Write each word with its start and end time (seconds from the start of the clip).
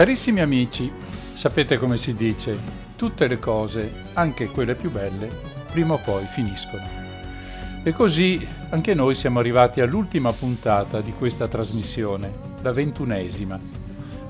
Carissimi 0.00 0.40
amici, 0.40 0.90
sapete 1.34 1.76
come 1.76 1.98
si 1.98 2.14
dice, 2.14 2.58
tutte 2.96 3.28
le 3.28 3.38
cose, 3.38 4.06
anche 4.14 4.46
quelle 4.46 4.74
più 4.74 4.90
belle, 4.90 5.28
prima 5.70 5.92
o 5.92 6.00
poi 6.02 6.24
finiscono. 6.24 6.82
E 7.82 7.92
così 7.92 8.48
anche 8.70 8.94
noi 8.94 9.14
siamo 9.14 9.40
arrivati 9.40 9.82
all'ultima 9.82 10.32
puntata 10.32 11.02
di 11.02 11.12
questa 11.12 11.48
trasmissione, 11.48 12.32
la 12.62 12.72
ventunesima. 12.72 13.60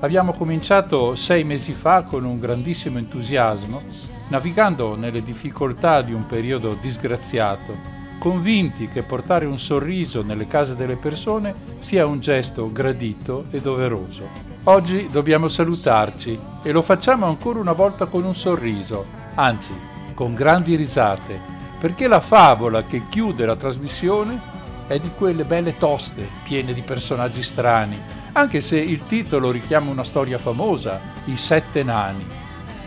Abbiamo 0.01 0.33
cominciato 0.33 1.15
sei 1.15 1.45
mesi 1.45 1.71
fa 1.71 2.01
con 2.01 2.25
un 2.25 2.37
grandissimo 2.37 2.97
entusiasmo, 2.97 3.81
navigando 4.27 4.97
nelle 4.97 5.23
difficoltà 5.23 6.01
di 6.01 6.11
un 6.11 6.25
periodo 6.25 6.77
disgraziato, 6.81 7.77
convinti 8.19 8.89
che 8.89 9.03
portare 9.03 9.45
un 9.45 9.57
sorriso 9.57 10.21
nelle 10.21 10.47
case 10.47 10.75
delle 10.75 10.97
persone 10.97 11.55
sia 11.79 12.05
un 12.05 12.19
gesto 12.19 12.69
gradito 12.73 13.45
e 13.51 13.61
doveroso. 13.61 14.50
Oggi 14.65 15.09
dobbiamo 15.09 15.47
salutarci 15.47 16.39
e 16.61 16.71
lo 16.71 16.83
facciamo 16.83 17.25
ancora 17.25 17.59
una 17.59 17.71
volta 17.71 18.05
con 18.05 18.23
un 18.23 18.35
sorriso, 18.35 19.07
anzi 19.33 19.73
con 20.13 20.35
grandi 20.35 20.75
risate, 20.75 21.41
perché 21.79 22.07
la 22.07 22.19
favola 22.19 22.83
che 22.83 23.07
chiude 23.09 23.47
la 23.47 23.55
trasmissione 23.55 24.39
è 24.85 24.99
di 24.99 25.09
quelle 25.15 25.45
belle 25.45 25.77
toste, 25.77 26.29
piene 26.43 26.73
di 26.73 26.83
personaggi 26.83 27.41
strani, 27.41 27.99
anche 28.33 28.61
se 28.61 28.77
il 28.77 29.07
titolo 29.07 29.49
richiama 29.49 29.89
una 29.89 30.03
storia 30.03 30.37
famosa, 30.37 30.99
I 31.25 31.37
Sette 31.37 31.81
Nani. 31.81 32.27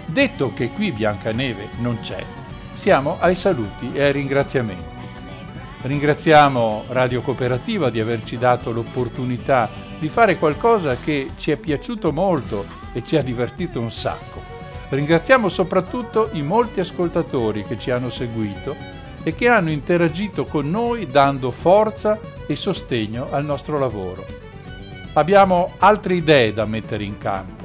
Detto 0.06 0.52
che 0.52 0.70
qui 0.70 0.92
Biancaneve 0.92 1.70
non 1.78 1.98
c'è, 2.00 2.24
siamo 2.74 3.16
ai 3.18 3.34
saluti 3.34 3.90
e 3.92 4.04
ai 4.04 4.12
ringraziamenti. 4.12 4.93
Ringraziamo 5.84 6.84
Radio 6.88 7.20
Cooperativa 7.20 7.90
di 7.90 8.00
averci 8.00 8.38
dato 8.38 8.72
l'opportunità 8.72 9.68
di 9.98 10.08
fare 10.08 10.38
qualcosa 10.38 10.96
che 10.96 11.32
ci 11.36 11.50
è 11.50 11.58
piaciuto 11.58 12.10
molto 12.10 12.64
e 12.94 13.02
ci 13.02 13.18
ha 13.18 13.22
divertito 13.22 13.80
un 13.80 13.90
sacco. 13.90 14.40
Ringraziamo 14.88 15.46
soprattutto 15.50 16.30
i 16.32 16.42
molti 16.42 16.80
ascoltatori 16.80 17.64
che 17.64 17.78
ci 17.78 17.90
hanno 17.90 18.08
seguito 18.08 18.74
e 19.22 19.34
che 19.34 19.46
hanno 19.48 19.70
interagito 19.70 20.46
con 20.46 20.70
noi 20.70 21.10
dando 21.10 21.50
forza 21.50 22.18
e 22.46 22.56
sostegno 22.56 23.28
al 23.30 23.44
nostro 23.44 23.78
lavoro. 23.78 24.24
Abbiamo 25.12 25.74
altre 25.80 26.14
idee 26.14 26.54
da 26.54 26.64
mettere 26.64 27.04
in 27.04 27.18
campo. 27.18 27.62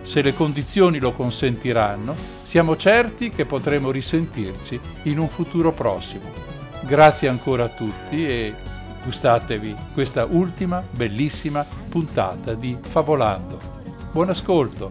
Se 0.00 0.22
le 0.22 0.32
condizioni 0.32 0.98
lo 0.98 1.10
consentiranno, 1.10 2.16
siamo 2.42 2.74
certi 2.74 3.28
che 3.28 3.44
potremo 3.44 3.90
risentirci 3.90 4.80
in 5.02 5.18
un 5.18 5.28
futuro 5.28 5.72
prossimo. 5.72 6.49
Grazie 6.82 7.28
ancora 7.28 7.64
a 7.64 7.68
tutti 7.68 8.26
e 8.26 8.54
gustatevi 9.04 9.76
questa 9.92 10.24
ultima 10.24 10.82
bellissima 10.90 11.64
puntata 11.88 12.54
di 12.54 12.76
Favolando. 12.80 13.60
Buon 14.12 14.30
ascolto! 14.30 14.90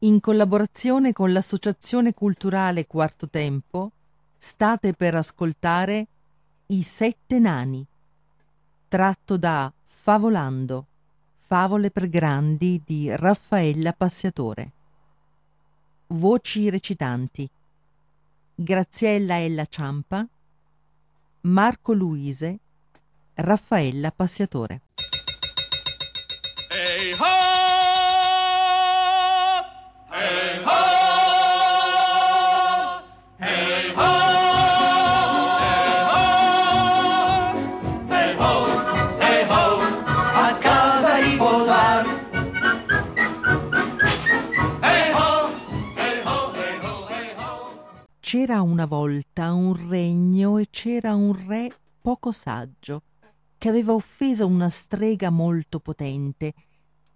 In 0.00 0.20
collaborazione 0.20 1.12
con 1.12 1.32
l'Associazione 1.32 2.12
Culturale 2.12 2.86
Quarto 2.86 3.28
Tempo, 3.28 3.92
state 4.36 4.92
per 4.94 5.14
ascoltare 5.14 6.06
I 6.66 6.82
Sette 6.82 7.38
Nani, 7.38 7.86
tratto 8.92 9.38
da 9.38 9.72
Favolando. 9.86 10.86
Favole 11.38 11.90
per 11.90 12.10
grandi 12.10 12.82
di 12.84 13.08
Raffaella 13.16 13.94
Passiatore. 13.94 14.72
Voci 16.08 16.68
recitanti. 16.68 17.48
Graziella 18.54 19.40
Ella 19.40 19.64
Ciampa, 19.64 20.26
Marco 21.40 21.94
Luise, 21.94 22.58
Raffaella 23.32 24.10
Passiatore. 24.10 24.82
Hey 26.68 27.12
ho! 27.14 27.41
C'era 48.32 48.62
una 48.62 48.86
volta 48.86 49.52
un 49.52 49.74
regno 49.90 50.56
e 50.56 50.68
c'era 50.70 51.14
un 51.14 51.34
re 51.46 51.70
poco 52.00 52.32
saggio, 52.32 53.02
che 53.58 53.68
aveva 53.68 53.92
offeso 53.92 54.46
una 54.46 54.70
strega 54.70 55.28
molto 55.28 55.80
potente. 55.80 56.54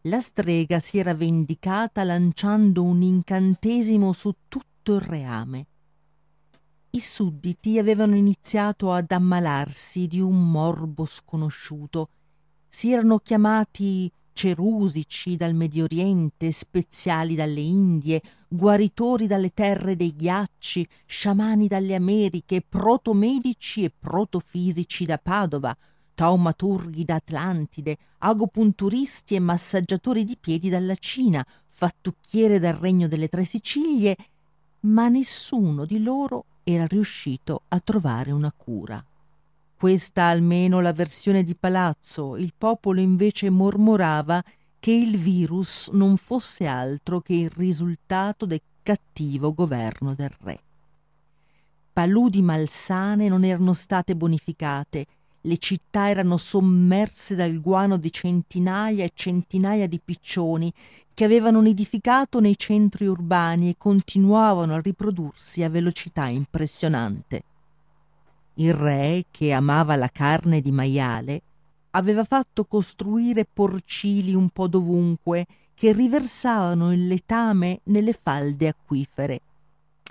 La 0.02 0.20
strega 0.20 0.78
si 0.78 0.98
era 0.98 1.14
vendicata 1.14 2.04
lanciando 2.04 2.82
un 2.84 3.00
incantesimo 3.00 4.12
su 4.12 4.30
tutto 4.46 4.96
il 4.96 5.00
reame. 5.00 5.66
I 6.90 7.00
sudditi 7.00 7.78
avevano 7.78 8.14
iniziato 8.14 8.92
ad 8.92 9.10
ammalarsi 9.10 10.06
di 10.08 10.20
un 10.20 10.50
morbo 10.50 11.06
sconosciuto. 11.06 12.10
Si 12.68 12.92
erano 12.92 13.20
chiamati 13.20 14.12
cerusici 14.36 15.34
dal 15.34 15.54
Medio 15.54 15.84
Oriente, 15.84 16.52
speziali 16.52 17.34
dalle 17.34 17.60
Indie, 17.60 18.20
guaritori 18.46 19.26
dalle 19.26 19.54
terre 19.54 19.96
dei 19.96 20.14
ghiacci, 20.14 20.86
sciamani 21.06 21.68
dalle 21.68 21.94
Americhe, 21.94 22.60
protomedici 22.60 23.84
e 23.84 23.92
protofisici 23.98 25.06
da 25.06 25.16
Padova, 25.16 25.74
taumaturghi 26.14 27.02
da 27.06 27.14
Atlantide, 27.14 27.96
agopunturisti 28.18 29.36
e 29.36 29.40
massaggiatori 29.40 30.22
di 30.22 30.36
piedi 30.38 30.68
dalla 30.68 30.96
Cina, 30.96 31.42
fattucchiere 31.66 32.58
dal 32.58 32.74
Regno 32.74 33.08
delle 33.08 33.28
Tre 33.28 33.46
Sicilie, 33.46 34.16
ma 34.80 35.08
nessuno 35.08 35.86
di 35.86 36.02
loro 36.02 36.44
era 36.62 36.86
riuscito 36.86 37.62
a 37.68 37.80
trovare 37.80 38.32
una 38.32 38.52
cura. 38.54 39.02
Questa 39.78 40.24
almeno 40.24 40.80
la 40.80 40.94
versione 40.94 41.42
di 41.42 41.54
palazzo, 41.54 42.36
il 42.36 42.54
popolo 42.56 43.00
invece 43.00 43.50
mormorava 43.50 44.42
che 44.78 44.90
il 44.90 45.18
virus 45.18 45.90
non 45.92 46.16
fosse 46.16 46.66
altro 46.66 47.20
che 47.20 47.34
il 47.34 47.50
risultato 47.50 48.46
del 48.46 48.62
cattivo 48.82 49.52
governo 49.52 50.14
del 50.14 50.30
re. 50.40 50.60
Paludi 51.92 52.40
malsane 52.40 53.28
non 53.28 53.44
erano 53.44 53.74
state 53.74 54.16
bonificate, 54.16 55.06
Le 55.46 55.58
città 55.58 56.08
erano 56.08 56.38
sommerse 56.38 57.36
dal 57.36 57.60
guano 57.60 57.98
di 57.98 58.10
centinaia 58.10 59.04
e 59.04 59.12
centinaia 59.14 59.86
di 59.86 60.00
piccioni 60.04 60.72
che 61.14 61.24
avevano 61.24 61.60
nidificato 61.60 62.40
nei 62.40 62.58
centri 62.58 63.06
urbani 63.06 63.68
e 63.70 63.76
continuavano 63.78 64.74
a 64.74 64.80
riprodursi 64.80 65.62
a 65.62 65.70
velocità 65.70 66.26
impressionante. 66.26 67.44
Il 68.58 68.72
re, 68.72 69.24
che 69.30 69.52
amava 69.52 69.96
la 69.96 70.08
carne 70.08 70.60
di 70.60 70.72
maiale, 70.72 71.42
aveva 71.90 72.24
fatto 72.24 72.64
costruire 72.64 73.46
porcili 73.50 74.34
un 74.34 74.50
po' 74.50 74.68
dovunque 74.68 75.46
che 75.74 75.92
riversavano 75.92 76.92
il 76.92 77.06
letame 77.06 77.80
nelle 77.84 78.12
falde 78.12 78.68
acquifere. 78.68 79.40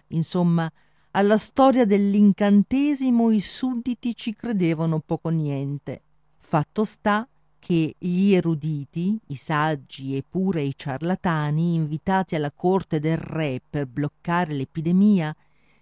Insomma, 0.09 0.71
alla 1.11 1.37
storia 1.37 1.85
dell'incantesimo 1.85 3.31
i 3.31 3.39
sudditi 3.39 4.15
ci 4.15 4.35
credevano 4.35 4.99
poco 4.99 5.29
niente. 5.29 6.01
Fatto 6.37 6.83
sta 6.83 7.27
che 7.57 7.95
gli 7.97 8.33
eruditi, 8.33 9.17
i 9.27 9.35
saggi 9.35 10.15
e 10.15 10.23
pure 10.27 10.61
i 10.61 10.73
ciarlatani 10.75 11.73
invitati 11.73 12.35
alla 12.35 12.51
corte 12.51 12.99
del 12.99 13.17
re 13.17 13.59
per 13.67 13.87
bloccare 13.87 14.53
l'epidemia, 14.53 15.35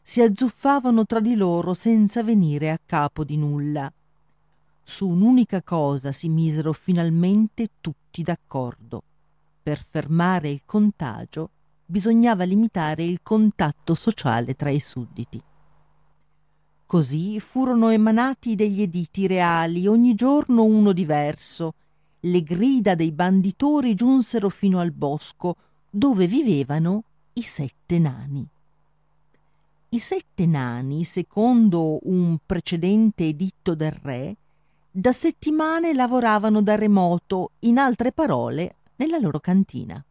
si 0.05 0.21
azzuffavano 0.21 1.05
tra 1.05 1.21
di 1.21 1.35
loro 1.35 1.73
senza 1.73 2.21
venire 2.23 2.69
a 2.69 2.79
capo 2.85 3.23
di 3.23 3.37
nulla. 3.37 3.91
Su 4.83 5.07
un'unica 5.07 5.63
cosa 5.63 6.11
si 6.11 6.27
misero 6.27 6.73
finalmente 6.73 7.69
tutti 7.79 8.21
d'accordo. 8.21 9.01
Per 9.63 9.81
fermare 9.81 10.49
il 10.49 10.63
contagio 10.65 11.49
bisognava 11.85 12.43
limitare 12.43 13.03
il 13.05 13.19
contatto 13.23 13.93
sociale 13.95 14.55
tra 14.55 14.69
i 14.69 14.81
sudditi. 14.81 15.41
Così 16.85 17.39
furono 17.39 17.89
emanati 17.89 18.55
degli 18.55 18.81
editi 18.81 19.25
reali, 19.25 19.87
ogni 19.87 20.15
giorno 20.15 20.65
uno 20.65 20.91
diverso. 20.91 21.75
Le 22.19 22.43
grida 22.43 22.93
dei 22.93 23.13
banditori 23.13 23.95
giunsero 23.95 24.49
fino 24.49 24.79
al 24.79 24.91
bosco, 24.91 25.55
dove 25.89 26.27
vivevano 26.27 27.03
i 27.33 27.41
sette 27.41 27.99
nani. 27.99 28.47
I 29.93 29.99
sette 29.99 30.45
nani, 30.45 31.03
secondo 31.03 31.99
un 32.03 32.37
precedente 32.45 33.25
editto 33.25 33.75
del 33.75 33.91
re, 33.91 34.35
da 34.89 35.11
settimane 35.11 35.93
lavoravano 35.93 36.61
da 36.61 36.75
remoto, 36.75 37.51
in 37.59 37.77
altre 37.77 38.11
parole, 38.11 38.75
nella 38.97 39.17
loro 39.17 39.39
cantina. 39.39 40.03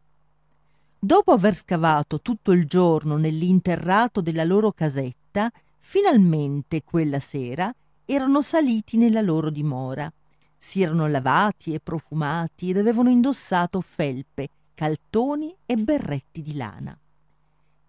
Dopo 0.99 1.31
aver 1.31 1.55
scavato 1.55 2.21
tutto 2.21 2.51
il 2.51 2.65
giorno 2.65 3.17
nell'interrato 3.17 4.21
della 4.21 4.45
loro 4.45 4.71
casetta, 4.71 5.51
Finalmente 5.85 6.81
quella 6.81 7.19
sera 7.19 7.71
erano 8.05 8.41
saliti 8.41 8.97
nella 8.97 9.21
loro 9.21 9.49
dimora. 9.49 10.11
Si 10.57 10.81
erano 10.81 11.07
lavati 11.07 11.73
e 11.73 11.81
profumati 11.81 12.69
ed 12.69 12.77
avevano 12.77 13.09
indossato 13.09 13.81
felpe, 13.81 14.47
caltoni 14.73 15.53
e 15.65 15.75
berretti 15.75 16.41
di 16.41 16.55
lana. 16.55 16.97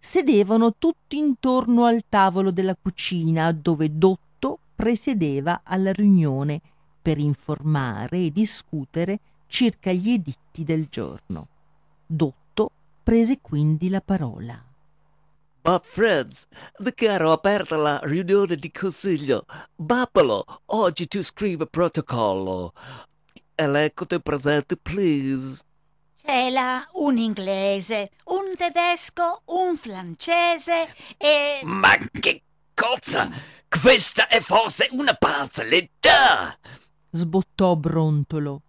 Sedevano 0.06 0.74
tutti 0.76 1.16
intorno 1.16 1.86
al 1.86 2.02
tavolo 2.06 2.50
della 2.50 2.76
cucina 2.76 3.50
dove 3.52 3.96
Dotto 3.96 4.58
presiedeva 4.74 5.62
alla 5.64 5.92
riunione 5.92 6.60
per 7.00 7.16
informare 7.16 8.18
e 8.18 8.30
discutere 8.30 9.18
circa 9.46 9.92
gli 9.92 10.10
editti 10.10 10.62
del 10.62 10.88
giorno. 10.90 11.48
Dotto 12.04 12.70
prese 13.02 13.38
quindi 13.40 13.88
la 13.88 14.02
parola. 14.02 14.62
Ma 15.62 15.80
friends, 15.82 16.48
dichiaro 16.76 17.32
aperta 17.32 17.76
la 17.76 17.98
riunione 18.02 18.56
di 18.56 18.70
consiglio. 18.70 19.46
Bappolo, 19.74 20.44
oggi 20.66 21.08
ti 21.08 21.22
scrive 21.22 21.66
protocollo. 21.66 22.74
Elenco 23.54 24.04
presente, 24.20 24.76
please. 24.76 25.62
C'è 26.26 26.48
là 26.48 26.82
un 26.94 27.18
inglese, 27.18 28.12
un 28.24 28.56
tedesco, 28.56 29.42
un 29.44 29.76
francese 29.76 30.88
e... 31.18 31.60
Ma 31.64 31.98
che 32.18 32.42
cozza! 32.72 33.28
Questa 33.68 34.28
è 34.28 34.40
forse 34.40 34.88
una 34.92 35.12
parzelletta! 35.12 36.58
Sbottò 37.10 37.76
Brontolo. 37.76 38.62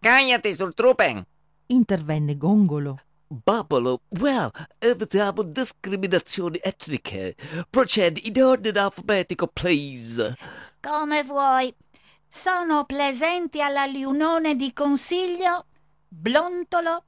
Cagliati 0.00 0.52
sul 0.52 0.74
trupen! 0.74 1.24
Intervenne 1.68 2.36
Gongolo. 2.36 3.00
Babolo, 3.26 4.02
well, 4.20 4.50
evitiamo 4.76 5.44
discriminazioni 5.44 6.58
etniche. 6.62 7.36
Procedi 7.70 8.28
in 8.28 8.42
ordine 8.42 8.78
alfabetico, 8.78 9.46
please. 9.46 10.36
Come 10.78 11.22
vuoi. 11.22 11.74
Sono 12.28 12.84
presenti 12.84 13.62
alla 13.62 13.84
riunione 13.84 14.56
di 14.56 14.74
consiglio 14.74 15.68
Blontolo, 16.14 17.04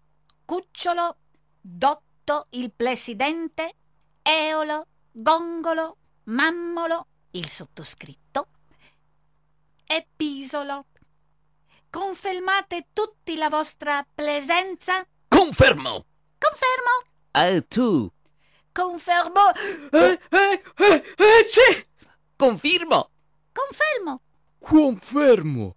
Cucciolo, 0.46 1.18
Dotto 1.60 2.46
il 2.50 2.72
presidente, 2.72 3.74
Eolo, 4.22 4.86
Gongolo, 5.12 5.98
Mammolo, 6.24 7.06
il 7.32 7.46
sottoscritto 7.50 8.48
e 9.86 10.06
Pisolo. 10.16 10.86
Confermate 11.90 12.88
tutti 12.94 13.36
la 13.36 13.50
vostra 13.50 14.04
presenza? 14.14 15.06
Confermo! 15.28 16.06
Confermo. 16.38 16.96
E 17.30 17.66
tu? 17.68 18.10
Confermo. 18.72 19.52
Eh, 19.92 20.18
eh, 20.30 20.62
eh, 20.78 21.14
eh, 21.16 21.46
c'è! 21.50 21.86
Confermo! 22.36 23.10
Confermo. 23.52 24.20
Confermo! 24.58 25.76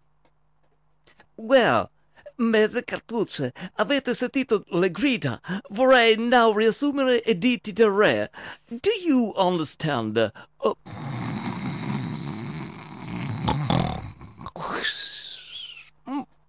Well, 1.35 1.91
mezze 2.37 2.83
cartucce, 2.83 3.53
avete 3.75 4.13
sentito 4.13 4.63
le 4.71 4.89
grida? 4.91 5.39
Vorrei 5.69 6.15
now 6.17 6.53
riassumere 6.53 7.21
i 7.25 7.37
diti. 7.37 7.73
Do 7.73 8.91
you 9.03 9.33
understand? 9.35 10.31
Oh. 10.57 10.77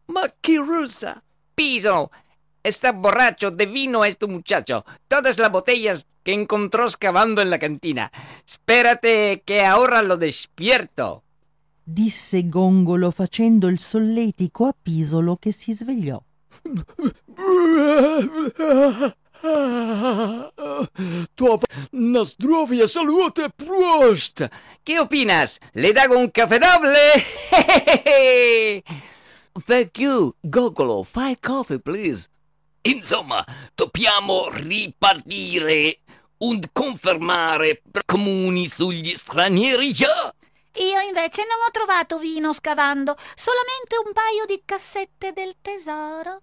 Ma 0.06 0.32
che 0.40 0.56
rusa? 0.56 1.22
Piso! 1.54 2.10
Está 2.62 2.92
borracho 2.92 3.50
de 3.50 3.66
vino 3.66 4.04
este 4.04 4.26
muchacho. 4.26 4.84
Todas 5.06 5.38
las 5.38 5.50
botellas 5.50 6.06
que 6.22 6.32
encontró 6.32 6.88
scavando 6.90 7.40
en 7.40 7.50
la 7.50 7.58
cantina. 7.58 8.10
Spérate 8.44 9.42
che 9.44 9.62
ahora 9.62 10.02
lo 10.02 10.16
despierto. 10.16 11.22
Disse 11.90 12.46
Gongolo 12.46 13.10
facendo 13.10 13.66
il 13.68 13.80
solletico 13.80 14.66
a 14.66 14.74
Pisolo 14.78 15.36
che 15.36 15.52
si 15.52 15.72
svegliò. 15.72 16.22
Tua 21.34 21.58
na 21.92 22.24
zdrovje, 22.24 22.86
salute, 22.86 23.48
prost! 23.56 24.46
¿Qué 24.82 24.98
opinas? 24.98 25.58
¿Le 25.72 25.92
dago 25.94 26.18
un 26.18 26.30
café 26.30 26.58
doble? 26.58 27.24
Thank 29.64 29.98
you, 29.98 30.34
Gogolo. 30.42 31.02
Five 31.04 31.36
coffee, 31.40 31.78
please. 31.78 32.28
Insomma, 32.82 33.42
dobbiamo 33.74 34.50
ripartire 34.50 36.00
un 36.40 36.60
confermare 36.70 37.80
comuni 38.04 38.68
sugli 38.68 39.14
stranieri. 39.14 39.94
Yeah? 39.94 40.34
Io 40.74 41.00
invece 41.00 41.42
non 41.42 41.58
ho 41.66 41.70
trovato 41.72 42.18
vino 42.18 42.52
scavando, 42.52 43.16
solamente 43.34 43.96
un 44.04 44.12
paio 44.12 44.44
di 44.46 44.62
cassette 44.64 45.32
del 45.32 45.56
tesoro. 45.60 46.42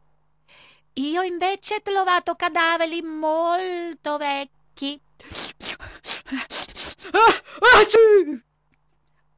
Io 0.93 1.21
invece 1.21 1.75
ho 1.75 1.81
trovato 1.81 2.35
cadaveri 2.35 3.01
molto 3.01 4.17
vecchi. 4.17 4.99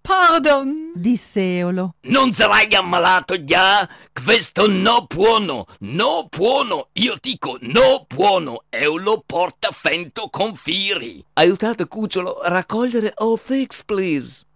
Pardon, 0.01 0.93
disse 0.95 1.57
Eolo. 1.57 1.95
Non 2.03 2.31
sarai 2.31 2.73
ammalato 2.73 3.43
già? 3.43 3.87
Questo 4.23 4.67
no 4.67 5.05
buono, 5.05 5.65
no 5.79 6.27
buono, 6.29 6.89
io 6.93 7.15
dico 7.19 7.57
no 7.61 8.05
buono, 8.07 8.63
Eolo 8.69 9.21
porta 9.25 9.71
fento 9.71 10.29
con 10.29 10.55
firi. 10.55 11.23
Aiutate 11.33 11.87
Cucciolo 11.87 12.39
a 12.39 12.47
raccogliere 12.47 13.11
all 13.17 13.37
things, 13.37 13.83
please. 13.83 14.46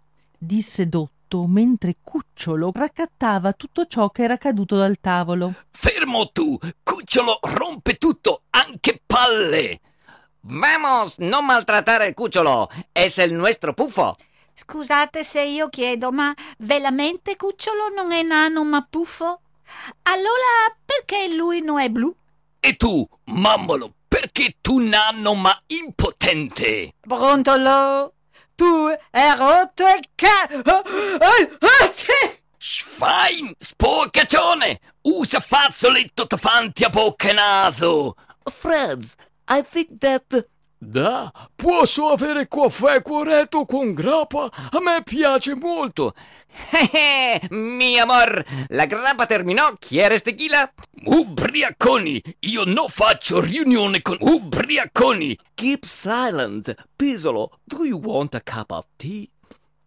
Disse 0.43 0.88
Dotto 0.89 1.45
mentre 1.45 1.98
Cucciolo 2.01 2.71
raccattava 2.74 3.53
tutto 3.53 3.86
ciò 3.86 4.10
che 4.10 4.24
era 4.24 4.38
caduto 4.38 4.75
dal 4.75 5.00
tavolo. 5.00 5.53
Fermo 5.69 6.31
tu, 6.31 6.57
Cucciolo 6.81 7.38
rompe 7.43 7.98
tutto, 7.98 8.41
anche 8.50 9.03
palle. 9.05 9.79
Vamos, 10.39 11.19
non 11.19 11.45
maltrattare 11.45 12.07
il 12.07 12.15
cucciolo, 12.15 12.71
es 12.91 13.17
il 13.17 13.33
nostro 13.33 13.75
puffo. 13.75 14.15
Scusate 14.55 15.24
se 15.24 15.43
io 15.43 15.69
chiedo, 15.69 16.12
ma 16.12 16.33
veramente 16.57 17.36
Cucciolo 17.36 17.89
non 17.89 18.12
è 18.12 18.24
nano 18.24 18.63
ma 18.63 18.81
puffo? 18.81 19.41
Allora 20.01 20.75
perché 20.83 21.27
lui 21.27 21.62
non 21.62 21.79
è 21.79 21.89
blu? 21.89 22.12
E 22.60 22.75
tu, 22.77 23.07
mammolo, 23.25 23.93
perché 24.07 24.55
tu 24.60 24.79
nano 24.79 25.36
ma 25.36 25.55
impotente? 25.67 26.95
Brontolo, 27.00 28.15
tu 28.62 28.96
hai 29.12 29.36
rotto 29.38 29.84
il 29.88 30.08
ca... 30.13 30.48
Ah, 30.65 30.84
ah, 31.20 31.58
ah, 31.62 31.91
Schwein, 32.60 33.56
sporcaccione! 33.58 34.80
Usa 35.01 35.39
fazzoletto 35.39 36.25
davanti 36.30 36.84
a 36.84 36.89
bocca 36.89 37.30
e 37.30 37.34
naso! 37.34 38.15
Friends, 38.44 39.15
I 39.48 39.63
think 39.63 40.00
that 40.01 40.25
the 40.30 40.46
Da, 40.84 41.32
posso 41.56 42.08
avere 42.10 42.48
caffè 42.48 43.04
corretto 43.04 43.66
con 43.66 43.94
grappa? 43.94 44.50
A 44.72 44.80
me 44.82 45.04
piace 45.04 45.54
molto. 45.54 46.16
Eh, 46.92 47.40
Mi 47.54 48.00
amor, 48.00 48.44
la 48.70 48.88
grappa 48.88 49.28
terminò. 49.28 49.76
¿Quieres 49.78 50.24
tequila? 50.24 50.74
Ubriaconi! 51.04 52.20
Io 52.40 52.64
non 52.64 52.90
faccio 52.90 53.40
riunione 53.40 54.02
con 54.02 54.18
ubriaconi! 54.20 55.38
keep 55.54 55.86
silent. 55.86 56.74
Pisolo, 56.96 57.52
do 57.64 57.86
you 57.86 58.00
want 58.00 58.34
a 58.34 58.42
cup 58.42 58.72
of 58.72 58.88
tea? 58.96 59.30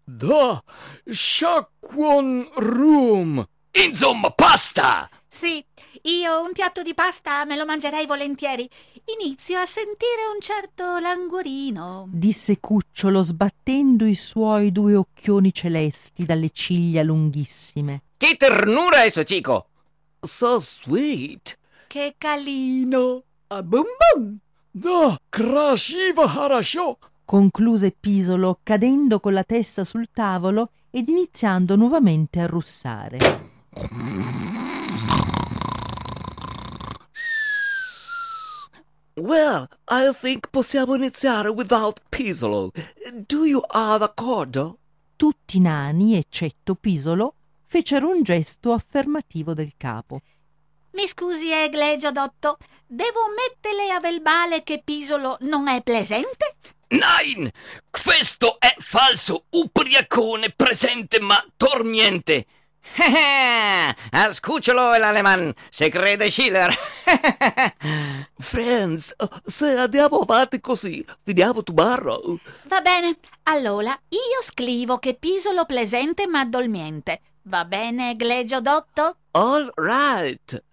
Da, 0.05 0.63
sciacquon 1.11 2.51
rum. 2.55 3.45
Insomma, 3.73 4.31
pasta! 4.31 5.11
Sì, 5.27 5.67
io 6.03 6.41
un 6.41 6.51
piatto 6.53 6.82
di 6.82 6.94
pasta 6.94 7.46
me 7.46 7.56
lo 7.56 7.65
mangerei 7.65 8.06
volentieri. 8.06 8.68
Inizio 9.20 9.60
a 9.60 9.65
sentire 9.65 10.25
un 10.34 10.39
certo 10.39 11.00
languorino. 11.00 12.08
disse 12.12 12.60
Cucciolo 12.60 13.22
sbattendo 13.22 14.06
i 14.06 14.15
suoi 14.15 14.72
due 14.72 14.96
occhioni 14.96 15.53
celesti 15.53 16.25
dalle 16.25 16.50
ciglia 16.51 17.03
lunghissime. 17.03 18.01
¡Qué 18.18 18.36
ternura 18.38 19.03
eso, 19.06 19.24
chico! 19.24 19.68
So 20.22 20.60
sweet. 20.60 21.58
Che 21.88 22.15
calino. 22.18 23.24
A 23.48 23.63
boom 23.63 23.86
boom. 24.13 24.39
Da, 24.72 25.18
красиво 25.29 26.27
хорошо. 26.27 26.98
Concluse 27.25 27.91
Pisolo 27.91 28.60
cadendo 28.63 29.20
con 29.20 29.34
la 29.34 29.44
testa 29.44 29.84
sul 29.84 30.10
tavolo 30.12 30.72
ed 30.91 31.10
iniziando 31.10 31.75
nuovamente 31.75 32.39
a 32.39 32.48
russare. 32.48 33.18
Well, 39.16 39.68
I 39.88 40.11
think 40.12 40.49
possiamo 40.50 40.97
iniziare 40.97 41.49
without 41.49 42.00
Pisolo. 42.09 42.73
Do 43.28 43.44
you 43.44 43.62
are 43.68 43.99
d'accordo? 44.00 44.78
Tutti 45.14 45.59
i 45.59 45.61
nani, 45.61 46.16
eccetto 46.16 46.75
Pisolo, 46.75 47.35
fecero 47.64 48.09
un 48.09 48.25
gesto 48.25 48.73
affermativo 48.73 49.54
del 49.54 49.75
capo. 49.76 50.21
Mi 50.94 51.06
scusi, 51.06 51.49
eglegio 51.49 52.11
dotto, 52.11 52.56
devo 52.87 53.26
metterle 53.28 53.90
a 53.90 54.00
verbale 54.00 54.64
che 54.64 54.83
Pisolo 54.85 55.37
non 55.42 55.68
è 55.68 55.80
presente? 55.83 56.56
Nein! 56.88 57.49
Questo 57.88 58.59
è 58.59 58.75
falso! 58.78 59.44
Ubriacone 59.50 60.50
presente 60.50 61.21
ma 61.21 61.40
dormiente! 61.56 62.47
A 64.12 64.33
Scucciolo 64.33 64.95
el 64.95 65.05
alemán, 65.05 65.55
se 65.69 65.91
crede 65.91 66.31
Schiller. 66.31 66.73
Friends, 68.38 69.14
se 69.47 69.79
andiamo 69.79 70.19
avanti 70.19 70.61
così, 70.61 71.05
finiamo 71.23 71.62
tomorrow. 71.62 72.38
Va 72.64 72.81
bene, 72.81 73.17
allora 73.45 73.99
io 74.09 74.43
scrivo 74.43 74.99
che 74.99 75.14
Pisolo 75.14 75.64
presente 75.67 76.26
ma 76.26 76.45
dormiente. 76.45 77.21
Va 77.47 77.64
bene, 77.64 78.11
eglegio 78.11 78.61
dotto? 78.61 79.17
All 79.33 79.71
right. 79.76 80.62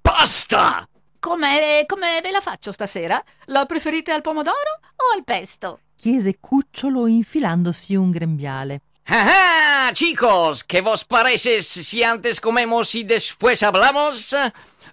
Basta! 0.00 0.88
Come, 1.24 1.84
come 1.86 2.20
ve 2.20 2.30
la 2.30 2.42
faccio 2.42 2.70
stasera? 2.70 3.18
La 3.46 3.64
preferite 3.64 4.12
al 4.12 4.20
pomodoro 4.20 4.80
o 4.94 5.16
al 5.16 5.24
pesto? 5.24 5.80
chiese 5.96 6.36
Cucciolo 6.38 7.06
infilandosi 7.06 7.94
un 7.94 8.10
grembiale. 8.10 8.82
¡Ajá, 9.04 9.90
chicos! 9.94 10.64
¿Qué 10.64 10.82
vos 10.82 11.06
parece 11.06 11.62
si 11.62 12.02
antes 12.02 12.40
comemos 12.40 12.94
y 12.94 13.04
después 13.04 13.62
hablamos? 13.62 14.34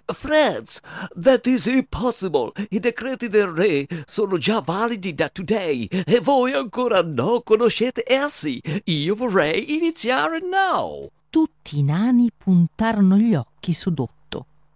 Friends, 0.06 0.80
that 1.22 1.44
is 1.44 1.66
impossible. 1.66 2.52
I 2.70 2.80
decreti 2.80 3.28
del 3.28 3.48
re 3.48 3.86
sono 4.06 4.38
già 4.38 4.60
validi 4.60 5.12
da 5.12 5.28
today 5.28 5.86
e 5.86 6.18
voi 6.20 6.54
ancora 6.54 7.02
non 7.02 7.42
conoscete 7.42 8.04
essi. 8.06 8.58
Io 8.84 9.14
vorrei 9.14 9.74
iniziare 9.74 10.40
now. 10.40 11.10
Tutti 11.28 11.78
i 11.78 11.82
nani 11.82 12.30
puntarono 12.34 13.18
gli 13.18 13.34
occhi 13.34 13.74
su 13.74 13.90
Dotto. 13.92 14.21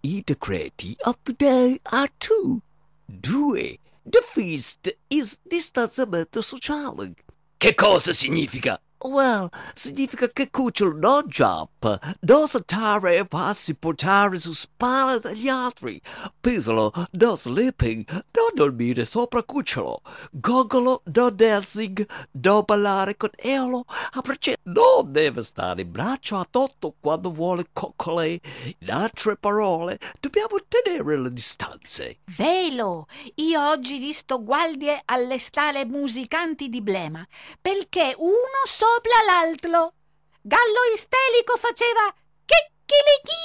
I 0.03 0.23
decreti 0.25 0.95
of 1.05 1.17
today 1.23 1.79
are 1.91 2.09
two. 2.19 2.61
Due. 3.07 3.77
The 4.05 4.21
feast 4.21 4.95
is 5.09 5.39
distanziamento 5.43 6.41
sociale. 6.41 7.15
Che 7.57 7.73
cosa 7.73 8.13
significa? 8.13 8.79
Well, 8.99 9.49
significa 9.73 10.27
che 10.29 10.49
Cucciolo 10.49 10.97
non 10.97 11.25
giappa, 11.27 11.99
non 12.21 12.47
saltare 12.47 13.17
e 13.17 13.27
farsi 13.29 13.75
portare 13.75 14.39
su 14.39 14.53
spalle 14.53 15.19
dagli 15.19 15.47
altri. 15.47 16.01
Pisolo 16.41 16.91
non 17.11 17.37
sleeping, 17.37 18.09
non 18.09 18.49
dormire 18.55 19.05
sopra 19.05 19.43
Cucciolo. 19.43 20.01
Gogolo 20.31 21.03
non 21.13 21.35
dancing, 21.35 22.07
non 22.31 22.63
ballare 22.65 23.15
con 23.17 23.29
Elo. 23.35 23.85
A 23.87 24.19
braccetto 24.21 24.61
non 24.63 25.11
deve 25.11 25.43
stare 25.43 25.81
in 25.81 25.91
braccio 25.91 26.37
a 26.37 26.47
Totto 26.49 26.95
quando 26.99 27.31
vuole 27.31 27.67
coccole. 27.71 28.41
In 28.79 28.89
altre 28.91 29.37
parole, 29.37 29.99
dobbiamo 30.19 30.57
tenere 30.67 31.21
le 31.21 31.31
distanze. 31.31 32.19
Velo! 32.35 33.05
Io 33.35 33.69
oggi 33.69 33.99
visto 33.99 34.43
guardie 34.43 35.01
alle 35.05 35.37
stale 35.37 35.85
musicanti 35.85 36.67
di 36.67 36.81
Blema, 36.81 37.25
perché 37.61 38.15
uno 38.17 38.65
sopra 38.87 39.19
l'altro. 39.25 39.93
Gallo 40.41 40.83
istelico 40.93 41.57
faceva 41.57 42.13
chicchilichi! 42.45 43.43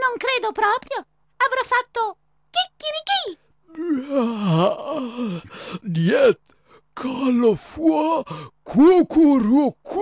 Non 0.00 0.16
credo 0.16 0.52
proprio. 0.52 1.06
Avrà 1.36 1.62
fatto 1.62 2.16
chicchirichi. 2.50 3.38
Niet, 5.82 6.40
calo 6.94 7.54
fua, 7.54 8.24
cucurucu. 8.62 10.00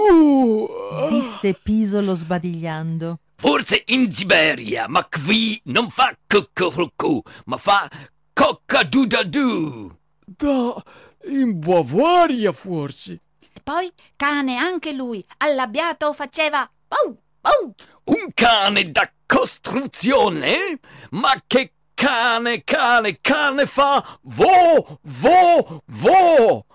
Disse 1.08 1.54
Pisolo 1.54 2.14
sbadigliando. 2.14 3.18
Forse 3.36 3.82
in 3.86 4.12
Siberia, 4.12 4.86
ma 4.88 5.04
qui 5.06 5.60
non 5.64 5.90
fa 5.90 6.16
cuccurucù, 6.26 7.20
ma 7.46 7.56
fa 7.56 7.90
coccadudadù! 8.32 9.90
Da, 10.24 10.82
in 11.24 11.58
Bavaria 11.58 12.52
forse. 12.52 13.20
Poi 13.64 13.90
cane 14.14 14.58
anche 14.58 14.92
lui, 14.92 15.24
allabbiato, 15.38 16.12
faceva 16.12 16.70
pau, 16.86 17.18
pau. 17.40 17.74
Un 18.04 18.28
cane 18.34 18.92
da 18.92 19.10
costruzione? 19.26 20.78
Ma 21.12 21.32
che 21.46 21.72
cane, 21.94 22.62
cane, 22.62 23.18
cane 23.22 23.64
fa? 23.64 24.18
Vo, 24.20 25.00
vo, 25.00 25.82
vo! 25.86 26.66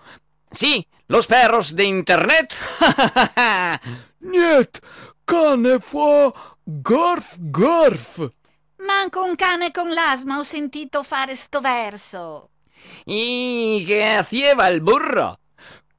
Sí, 0.50 0.84
los 1.06 1.28
perros 1.28 1.76
de 1.76 1.84
internet. 1.84 2.58
Niet, 4.22 4.80
cane 5.26 5.80
fa 5.80 6.34
garf 6.64 7.36
garf. 7.38 8.32
Manco 8.78 9.22
un 9.22 9.36
cane 9.36 9.70
con 9.70 9.90
l'asma 9.90 10.40
ho 10.40 10.44
sentito 10.44 11.04
fare 11.04 11.36
sto 11.36 11.62
verso. 11.62 12.50
¿Y 13.06 13.86
qué 13.86 14.16
hacía 14.18 14.54
el 14.68 14.82
burro? 14.82 15.39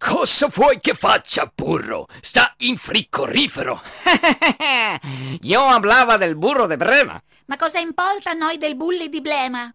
Cosa 0.02 0.47
vuoi 0.47 0.80
che 0.80 0.95
faccia, 0.95 1.52
burro? 1.54 2.07
Sta 2.23 2.54
in 2.61 2.78
frigorifero! 2.78 3.83
Yo 5.42 5.61
hablaba 5.69 6.16
del 6.16 6.37
burro 6.37 6.66
de 6.66 6.76
Brema. 6.76 7.23
Ma 7.45 7.57
cosa 7.59 7.80
importa 7.80 8.30
a 8.30 8.33
noi 8.33 8.57
del 8.57 8.76
bulli 8.76 9.11
di 9.11 9.21
Blema? 9.21 9.71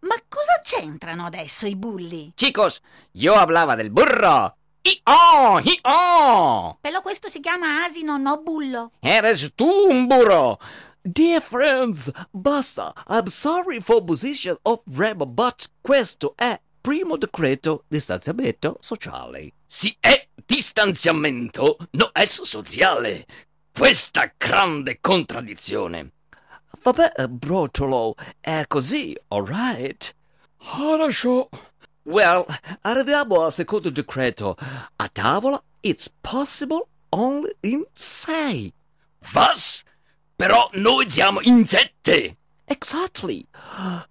Ma 0.00 0.14
cosa 0.28 0.60
c'entrano 0.62 1.24
adesso 1.24 1.66
i 1.66 1.76
bulli? 1.76 2.30
Chicos, 2.34 2.82
yo 3.12 3.34
hablaba 3.36 3.74
del 3.74 3.90
burro. 3.90 4.54
¡Y-oh! 4.82 5.60
¡Y-oh! 5.60 6.76
Però 6.82 7.00
questo 7.00 7.30
si 7.30 7.40
chiama 7.40 7.82
asino, 7.82 8.18
no 8.18 8.42
bullo. 8.42 8.92
Eres 9.00 9.54
tú 9.54 9.88
un 9.88 10.06
burro. 10.06 10.58
Dear 11.00 11.40
friends, 11.40 12.10
basta. 12.32 12.92
I'm 13.08 13.28
sorry 13.28 13.80
for 13.80 14.04
position 14.04 14.58
of 14.64 14.80
Rema, 14.84 15.24
but 15.24 15.70
questo 15.80 16.34
è 16.36 16.60
primo 16.81 17.17
decreto 17.17 17.83
distanziamento 17.87 18.77
sociale. 18.79 19.51
Si 19.65 19.95
è 19.99 20.27
distanziamento, 20.45 21.77
no 21.91 22.09
è 22.11 22.25
sociale. 22.25 23.25
Questa 23.71 24.31
grande 24.37 24.99
contraddizione. 25.01 26.11
Vabbè, 26.81 27.27
brociolo, 27.27 28.15
è 28.39 28.65
così, 28.67 29.17
alright? 29.29 30.15
Хорошо. 30.57 31.49
Well, 32.03 32.45
arriviamo 32.81 33.43
al 33.43 33.51
secondo 33.51 33.89
decreto. 33.89 34.55
A 34.97 35.09
tavola, 35.09 35.61
it's 35.81 36.07
possible 36.21 36.85
only 37.09 37.55
in 37.61 37.83
sei. 37.93 38.71
Was? 39.33 39.83
Però 40.35 40.69
noi 40.73 41.09
siamo 41.09 41.41
in 41.41 41.65
sette! 41.65 42.37
Exactly. 42.70 43.46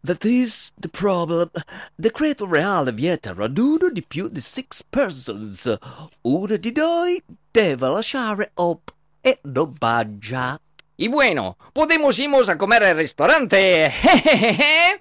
That 0.04 0.26
is 0.26 0.74
the 0.78 0.90
problem. 0.90 1.50
Decreto 1.96 2.46
reale 2.46 2.92
vieta 2.92 3.34
raduno 3.34 3.90
di 3.90 4.04
più 4.04 4.28
di 4.28 4.42
six 4.42 4.84
persons. 4.84 5.78
Uno 6.24 6.58
di 6.58 6.74
noi 6.76 7.24
deve 7.50 7.88
lasciare 7.88 8.52
op 8.56 8.94
e 9.22 9.40
non 9.44 9.76
mangia. 9.80 10.60
Y 10.98 11.08
bueno, 11.08 11.56
podemos 11.72 12.20
irnos 12.20 12.50
a 12.50 12.58
comer 12.58 12.84
al 12.84 12.96
ristorante. 12.96 13.90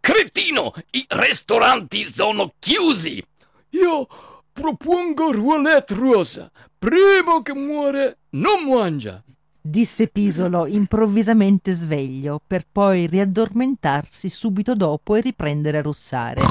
Cretino, 0.00 0.72
i 0.90 1.06
ristoranti 1.08 2.02
sono 2.02 2.54
chiusi. 2.58 3.24
Io 3.70 4.08
propongo 4.52 5.30
roulette 5.30 5.94
rosa. 5.94 6.50
Primo 6.76 7.42
che 7.42 7.54
muore 7.54 8.18
non 8.30 8.68
mangia. 8.68 9.22
Disse 9.60 10.08
Pisolo 10.08 10.66
improvvisamente 10.66 11.72
sveglio, 11.72 12.40
per 12.46 12.66
poi 12.70 13.06
riaddormentarsi 13.06 14.28
subito 14.28 14.74
dopo 14.74 15.14
e 15.14 15.20
riprendere 15.20 15.78
a 15.78 15.82
russare. 15.82 16.42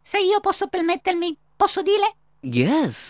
Se 0.00 0.18
io 0.20 0.40
posso 0.40 0.68
permettermi, 0.68 1.36
posso 1.56 1.82
dire? 1.82 2.14
Yes. 2.40 3.06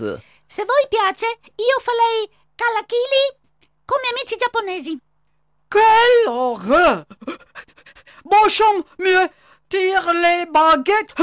Se 0.46 0.64
voi 0.64 0.87
piace, 0.88 1.26
io 1.56 1.80
farei 1.80 2.28
kalakili 2.54 3.42
come 3.84 4.02
amici 4.11 4.37
giapponesi. 4.37 4.99
Quelle 5.68 6.28
horreur 6.28 7.04
Bonchon 8.23 8.84
mieux 8.99 9.28
tire 9.68 10.12
les 10.12 10.46
baguettes 10.46 11.14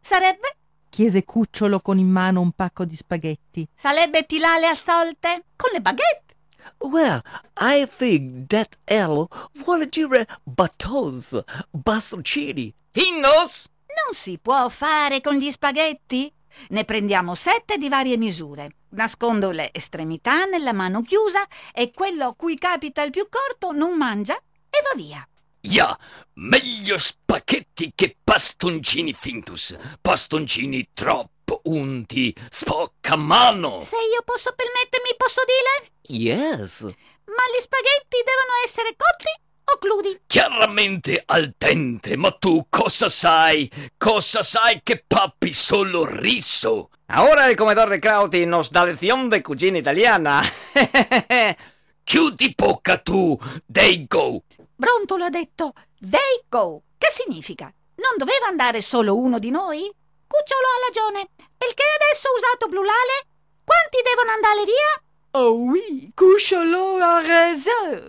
Sarebbe? 0.00 0.63
Chiese 0.94 1.24
Cucciolo 1.24 1.80
con 1.80 1.98
in 1.98 2.08
mano 2.08 2.40
un 2.40 2.52
pacco 2.52 2.84
di 2.84 2.94
spaghetti. 2.94 3.66
Sarebbe 3.74 4.26
tilale 4.26 4.68
a 4.68 4.76
solte 4.76 5.46
con 5.56 5.70
le 5.72 5.80
baguette. 5.80 6.36
Well, 6.78 7.20
I 7.58 7.84
think 7.84 8.46
that 8.46 8.78
L 8.84 9.26
vuole 9.54 9.88
dire 9.88 10.24
battons, 10.44 11.42
bastoncini. 11.72 12.72
Finos? 12.92 13.66
Non 13.88 14.14
si 14.14 14.38
può 14.38 14.68
fare 14.68 15.20
con 15.20 15.34
gli 15.34 15.50
spaghetti? 15.50 16.32
Ne 16.68 16.84
prendiamo 16.84 17.34
sette 17.34 17.76
di 17.76 17.88
varie 17.88 18.16
misure. 18.16 18.76
Nascondo 18.90 19.50
le 19.50 19.70
estremità 19.72 20.44
nella 20.44 20.72
mano 20.72 21.02
chiusa 21.02 21.44
e 21.72 21.90
quello 21.92 22.26
a 22.26 22.34
cui 22.36 22.56
capita 22.56 23.02
il 23.02 23.10
più 23.10 23.26
corto 23.28 23.72
non 23.72 23.96
mangia 23.96 24.36
e 24.36 24.78
va 24.88 24.94
via. 24.94 25.28
Ja, 25.66 25.98
meglio 26.34 26.98
spaghetti 26.98 27.92
che 27.94 28.16
bastoncini 28.22 29.14
fintus. 29.14 29.74
Bastoncini 29.98 30.90
troppo 30.92 31.60
unti. 31.64 32.34
Spocca 32.50 33.16
mano. 33.16 33.80
Se 33.80 33.96
io 33.96 34.20
posso 34.26 34.52
permettermi, 34.54 35.14
posso 35.16 35.40
dire? 35.46 36.20
Yes. 36.20 36.82
Ma 36.82 37.42
gli 37.50 37.60
spaghetti 37.60 38.18
devono 38.22 38.52
essere 38.62 38.94
cotti 38.94 39.30
o 39.72 39.78
crudi? 39.78 40.20
Chiaramente 40.26 41.22
al 41.24 41.54
dente, 41.56 42.16
ma 42.16 42.30
tu 42.32 42.66
cosa 42.68 43.08
sai? 43.08 43.70
Cosa 43.96 44.42
sai 44.42 44.80
che 44.82 45.02
pappi 45.06 45.54
solo 45.54 46.04
riso? 46.04 46.90
Ahora 47.06 47.48
el 47.48 47.56
comedor 47.56 47.88
de 47.88 48.00
Krauti 48.00 48.44
nos 48.44 48.70
da 48.70 48.84
lección 48.84 49.30
de 49.30 49.40
cucina 49.40 49.78
italiana. 49.78 50.42
Chiudi 52.04 52.54
bocca 52.54 52.98
tu, 52.98 53.38
they 53.72 54.06
go. 54.06 54.44
Brontolo 54.76 55.24
ha 55.24 55.30
detto 55.30 55.72
they 56.00 56.44
go. 56.48 56.82
Che 56.98 57.10
significa? 57.10 57.72
Non 57.96 58.16
doveva 58.16 58.46
andare 58.46 58.82
solo 58.82 59.16
uno 59.16 59.38
di 59.38 59.50
noi? 59.50 59.92
Cucciolo 60.26 60.66
ha 60.66 60.86
ragione. 60.88 61.28
Perché 61.56 61.82
adesso 62.00 62.28
ho 62.28 62.34
usato 62.34 62.68
plurale? 62.68 63.26
Quanti 63.64 64.02
devono 64.02 64.30
andare 64.30 64.64
via? 64.64 65.02
Oh 65.36 65.52
oui, 65.52 66.12
Couchelot 66.14 67.00
a 67.00 67.20
raison. 67.20 68.02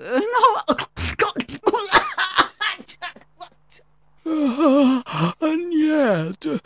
Ah, 4.28 5.36
niente. 5.56 6.60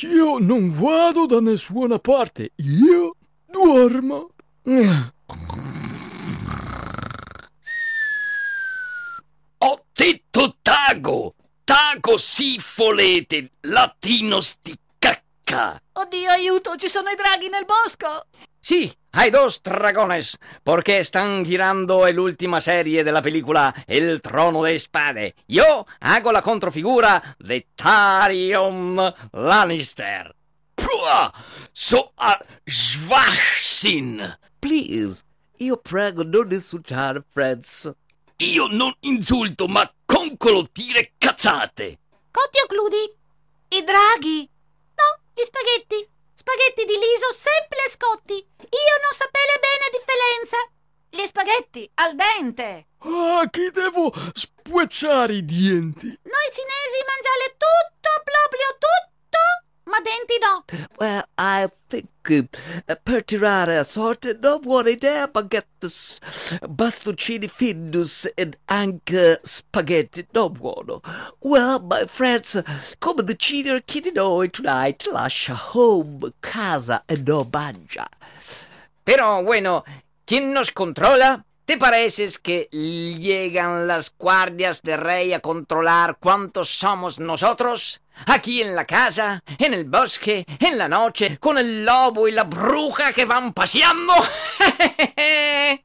Io 0.00 0.38
non 0.38 0.70
vado 0.70 1.26
da 1.26 1.40
nessuna 1.40 1.98
parte. 1.98 2.52
Io 2.56 3.16
dormo. 3.46 4.30
Ho 10.02 10.04
detto 10.04 10.56
tago. 10.64 11.36
Tago 11.64 12.18
si 12.18 12.60
volete, 12.76 13.52
latino 13.60 14.40
sti 14.40 14.76
cacca. 14.98 15.80
Oddio, 15.92 16.28
aiuto, 16.28 16.74
ci 16.74 16.88
sono 16.88 17.10
i 17.10 17.14
draghi 17.14 17.48
nel 17.48 17.64
bosco. 17.64 18.26
Sí, 18.58 18.92
hay 19.12 19.30
dos 19.30 19.62
dragones, 19.62 20.38
porque 20.64 20.98
están 20.98 21.44
girando 21.44 22.04
la 22.04 22.20
última 22.20 22.60
serie 22.60 23.04
de 23.04 23.12
la 23.12 23.22
película 23.22 23.72
El 23.86 24.20
Trono 24.20 24.64
de 24.64 24.76
Spade. 24.76 25.36
Yo 25.46 25.86
hago 26.00 26.32
la 26.32 26.42
contrafigura 26.42 27.36
de 27.38 27.68
Tyrion 27.76 28.96
Lannister. 29.30 30.34
Pua, 30.74 31.32
so 31.72 32.12
a 32.16 32.44
Schwachsinn. 32.66 34.20
Please. 34.58 35.22
Io 35.58 35.76
prego 35.76 36.24
non 36.24 36.50
insultare 36.50 37.22
Friends. 37.30 37.88
Io 38.38 38.66
non 38.66 38.92
insulto, 39.00 39.66
ma 39.66 39.90
concolo 40.04 40.68
dire 40.72 41.12
cazzate. 41.18 41.98
Cotti 42.30 42.58
o 42.62 42.66
crudi? 42.66 43.16
I 43.68 43.84
draghi? 43.84 44.48
No, 44.94 45.22
gli 45.34 45.44
spaghetti. 45.44 46.08
Spaghetti 46.34 46.84
di 46.84 46.98
liso 46.98 47.30
sempre 47.32 47.88
scotti. 47.88 48.34
Io 48.34 48.94
non 49.00 49.12
sapere 49.12 49.60
bene 49.60 49.90
differenza. 49.92 50.56
Gli 51.08 51.24
spaghetti 51.26 51.88
al 51.94 52.16
dente. 52.16 52.88
Ah, 52.98 53.48
che 53.50 53.70
devo 53.70 54.12
spezzare 54.32 55.34
i 55.34 55.44
denti. 55.44 56.06
Noi 56.06 56.48
cinesi 56.50 56.98
mangiare 57.06 57.56
tutto, 57.56 58.10
proprio 58.24 58.68
tutto, 58.78 59.38
ma 59.84 59.98
denti 60.00 60.38
no. 60.40 60.64
Well, 60.98 61.24
I 61.36 61.68
think 61.88 62.08
uh, 62.28 62.94
per 63.02 63.24
tirare 63.24 63.78
a 63.78 63.84
sorte 63.84 64.38
non 64.40 64.60
buona 64.60 64.90
idea 64.90 65.26
baguette, 65.26 65.88
bastoncini 66.68 67.48
findus 67.48 68.30
e 68.34 68.50
anche 68.66 69.40
spaghetti 69.42 70.26
non 70.32 70.52
buono. 70.52 71.00
Well, 71.40 71.80
my 71.82 72.06
friends, 72.06 72.62
come 72.98 73.22
decidere 73.24 73.82
chi 73.84 74.00
di 74.00 74.12
noi 74.12 74.50
tonight 74.50 75.08
lascia 75.10 75.58
home, 75.72 76.32
casa 76.40 77.02
e 77.06 77.16
non 77.16 77.48
mangia? 77.50 78.08
Pero 79.04 79.42
bueno, 79.42 79.84
¿quién 80.24 80.52
nos 80.52 80.70
controla? 80.70 81.44
¿Te 81.64 81.78
pareces 81.78 82.38
que 82.38 82.68
llegan 82.72 83.86
las 83.86 84.12
guardias 84.16 84.82
de 84.82 84.96
rey 84.96 85.32
a 85.32 85.40
controlar 85.40 86.18
cuántos 86.18 86.68
somos 86.68 87.18
nosotros? 87.18 88.01
Aquí 88.26 88.62
en 88.62 88.74
la 88.74 88.84
casa, 88.84 89.42
en 89.58 89.74
el 89.74 89.84
bosque, 89.84 90.44
en 90.58 90.78
la 90.78 90.88
noche, 90.88 91.38
con 91.38 91.58
el 91.58 91.84
lobo 91.84 92.28
y 92.28 92.32
la 92.32 92.44
bruja 92.44 93.12
que 93.12 93.24
van 93.24 93.52
paseando. 93.52 94.14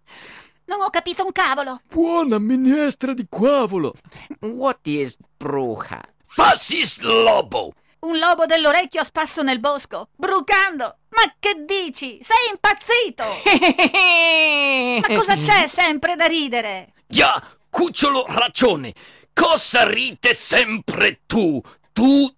Non 0.67 0.81
ho 0.81 0.89
capito 0.89 1.23
un 1.23 1.31
cavolo. 1.31 1.79
Buona 1.89 2.39
minestra 2.39 3.13
di 3.13 3.25
cavolo. 3.29 3.93
What 4.41 4.79
is 4.83 5.17
bruja? 5.37 6.01
Fascis 6.25 6.99
lobo. 6.99 7.71
Un 7.99 8.19
lobo 8.19 8.45
dell'orecchio 8.45 8.99
a 8.99 9.05
spasso 9.05 9.43
nel 9.43 9.61
bosco, 9.61 10.09
brucando. 10.17 10.97
Ma 11.09 11.21
che 11.39 11.63
dici? 11.65 12.19
Sei 12.21 12.49
impazzito! 12.51 13.23
Ma 15.07 15.15
cosa 15.15 15.37
c'è 15.37 15.67
sempre 15.67 16.17
da 16.17 16.25
ridere? 16.25 16.93
Già, 17.07 17.41
cucciolo 17.69 18.25
ragione. 18.27 18.93
Cosa 19.33 19.89
ride 19.89 20.35
sempre 20.35 21.21
tu? 21.25 21.61
Tu 21.97 22.29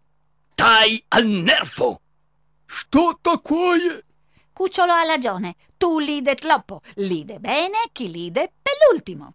stai 0.53 1.03
al 1.09 1.25
nervo. 1.25 1.99
Sto 2.65 3.19
quiet. 3.43 4.05
Cucciolo 4.53 4.93
ha 4.93 5.03
ragione. 5.03 5.57
Tu 5.75 5.99
lide 5.99 6.35
troppo. 6.35 6.79
Lide 6.95 7.39
bene 7.39 7.89
chi 7.91 8.09
lide 8.09 8.53
per 8.61 8.71
l'ultimo. 8.89 9.33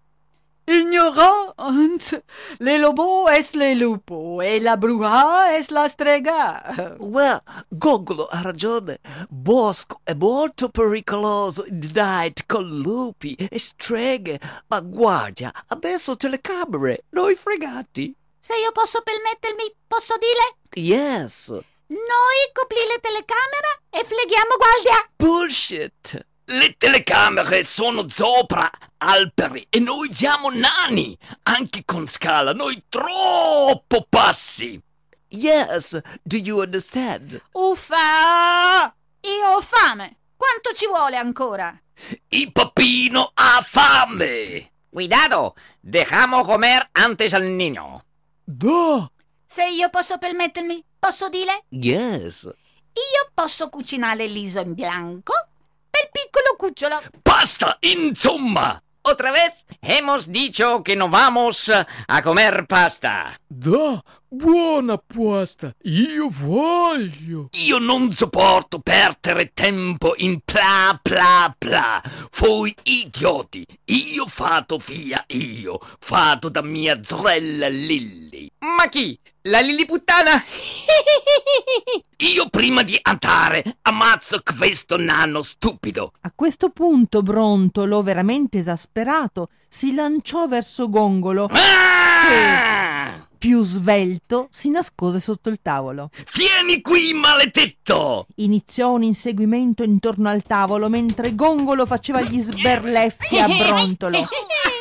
Ignorant. 0.65 2.25
Le 2.57 2.79
lobo 2.79 3.29
es 3.29 3.53
le 3.53 3.75
lupo 3.75 4.41
e 4.41 4.61
la 4.61 4.79
bruja 4.79 5.59
es 5.59 5.69
la 5.69 5.89
strega. 5.89 6.97
Well, 7.01 7.43
Gogolo 7.69 8.25
ha 8.25 8.41
ragione. 8.41 9.01
Bosco 9.29 10.01
è 10.05 10.15
molto 10.15 10.71
pericoloso 10.71 11.67
in 11.67 11.81
the 11.81 11.91
night 11.93 12.47
con 12.47 12.67
lupi 12.67 13.35
e 13.35 13.59
streghe. 13.59 14.41
Ma 14.69 14.81
guardia, 14.81 15.53
ha 15.67 15.79
messo 15.83 16.17
telecamere. 16.17 17.05
Noi 17.11 17.35
fregati. 17.35 18.17
Se 18.45 18.55
io 18.57 18.73
posso 18.73 19.01
permettermi, 19.01 19.75
posso 19.87 20.17
dire? 20.19 20.57
Yes. 20.87 21.49
Noi 21.49 22.53
copri 22.53 22.77
le 22.77 23.01
telecamere 23.01 23.81
e 23.89 24.05
fleghiamo 24.05 24.57
guardia. 24.59 25.09
Bullshit. 25.17 26.27
Le 26.45 26.75
telecamere 26.77 27.63
sono 27.63 28.07
sopra 28.07 28.71
alberi 28.99 29.67
e 29.71 29.79
noi 29.81 30.13
siamo 30.13 30.51
nani. 30.51 31.17
Anche 31.45 31.87
con 31.87 32.07
scala, 32.07 32.53
noi 32.53 32.85
troppo 32.91 34.05
passi. 34.11 34.79
Yes. 35.29 35.99
Do 36.23 36.37
you 36.37 36.61
understand? 36.61 37.41
Uffa! 37.53 38.95
Io 39.23 39.57
ho 39.57 39.63
fame. 39.63 40.19
Quanto 40.37 40.75
ci 40.75 40.87
vuole 40.87 41.17
ancora? 41.17 41.75
Il 42.29 42.53
papino 42.53 43.31
ha 43.33 43.63
fame! 43.63 44.71
Cuidado, 44.91 45.55
dejamos 45.81 46.47
comer 46.47 46.91
antes 46.93 47.33
al 47.33 47.45
niño. 47.45 48.05
Da! 48.45 49.11
Se 49.47 49.67
io 49.67 49.89
posso 49.89 50.19
permettermi, 50.19 50.85
posso 50.99 51.29
dire? 51.29 51.65
Yes. 51.71 52.45
Io 52.45 53.31
posso 53.33 53.71
cucinare 53.71 54.27
l'iso 54.27 54.61
in 54.61 54.75
bianco 54.75 55.33
per 55.89 56.03
il 56.03 56.11
piccolo 56.13 56.55
cucciolo. 56.57 57.01
Basta, 57.23 57.77
insomma! 57.81 58.81
Otra 59.07 59.33
vez 59.33 59.67
hemos 59.83 60.33
dicho 60.33 60.83
que 60.83 60.97
no 60.97 61.11
vamos 61.11 61.71
a 61.71 62.23
comer 62.23 62.67
pasta. 62.67 63.39
Da! 63.47 64.03
Buona 64.31 64.97
pasta! 64.97 65.75
Io 65.83 66.31
voglio! 66.31 67.51
Io 67.53 67.79
non 67.79 68.13
sopporto 68.15 68.79
perdere 68.79 69.53
tempo 69.53 70.15
in 70.17 70.41
pla 70.43 70.99
pla 71.03 71.55
pla. 71.57 72.03
Voi 72.39 72.75
idioti! 72.83 73.67
Io 73.85 74.27
fatto 74.27 74.79
via 74.79 75.23
io, 75.29 75.79
fatto 75.99 76.49
da 76.49 76.63
mia 76.63 76.99
sorella 77.03 77.69
Lilly. 77.69 78.51
Ma 78.61 78.89
chi? 78.89 79.21
La 79.49 79.61
liliputtana? 79.61 80.43
Io 82.17 82.49
prima 82.49 82.83
di 82.83 82.99
andare 83.03 83.77
ammazzo 83.83 84.41
questo 84.57 84.97
nano 84.97 85.43
stupido. 85.43 86.13
A 86.23 86.33
questo 86.35 86.71
punto 86.71 87.21
Brontolo, 87.21 88.03
veramente 88.03 88.57
esasperato, 88.57 89.51
si 89.69 89.95
lanciò 89.95 90.47
verso 90.47 90.89
Gongolo. 90.89 91.51
Ah! 91.51 93.29
Più 93.37 93.63
svelto, 93.63 94.47
si 94.49 94.71
nascose 94.71 95.21
sotto 95.21 95.51
il 95.51 95.59
tavolo. 95.61 96.09
Vieni 96.33 96.81
qui, 96.81 97.13
maledetto! 97.13 98.27
Iniziò 98.37 98.93
un 98.93 99.03
inseguimento 99.03 99.83
intorno 99.83 100.31
al 100.31 100.43
tavolo 100.43 100.89
mentre 100.89 101.35
Gongolo 101.35 101.85
faceva 101.85 102.23
gli 102.23 102.41
sberleffi 102.41 103.39
a 103.39 103.47
Brontolo. 103.47 104.27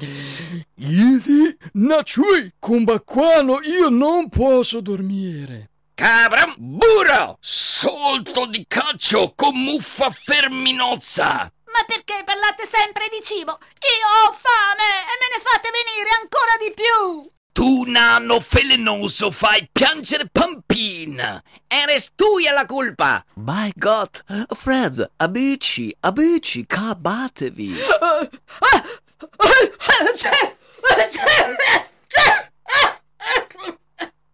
Idi, 0.00 1.56
Nachui, 1.72 2.52
Kumbaquano, 2.58 3.60
io 3.62 3.88
non 3.88 4.28
posso 4.28 4.80
dormire. 4.80 5.70
Cabra 5.94 6.54
burro! 6.56 7.36
Solto 7.40 8.46
di 8.46 8.64
caccio 8.68 9.32
con 9.34 9.56
muffa 9.56 10.10
ferminozza! 10.10 11.52
Ma 11.64 11.84
perché 11.86 12.22
parlate 12.24 12.64
sempre 12.66 13.08
di 13.10 13.20
cibo? 13.22 13.58
Io 13.60 14.06
ho 14.06 14.32
fame 14.32 14.88
e 15.02 15.14
me 15.18 15.28
ne 15.34 15.40
fate 15.42 15.70
venire 15.72 16.10
ancora 16.20 16.56
di 16.60 16.72
più! 16.72 17.30
Tu, 17.52 17.90
nano 17.90 18.38
felenoso, 18.38 19.32
fai 19.32 19.68
piangere 19.72 20.28
Pampina! 20.30 21.42
Eres 21.66 22.12
tuya 22.14 22.52
la 22.52 22.64
culpa. 22.66 23.24
My 23.34 23.72
God, 23.74 24.22
friends, 24.54 25.04
amici, 25.16 25.92
amici, 26.00 26.64
calmatevi. 26.64 27.74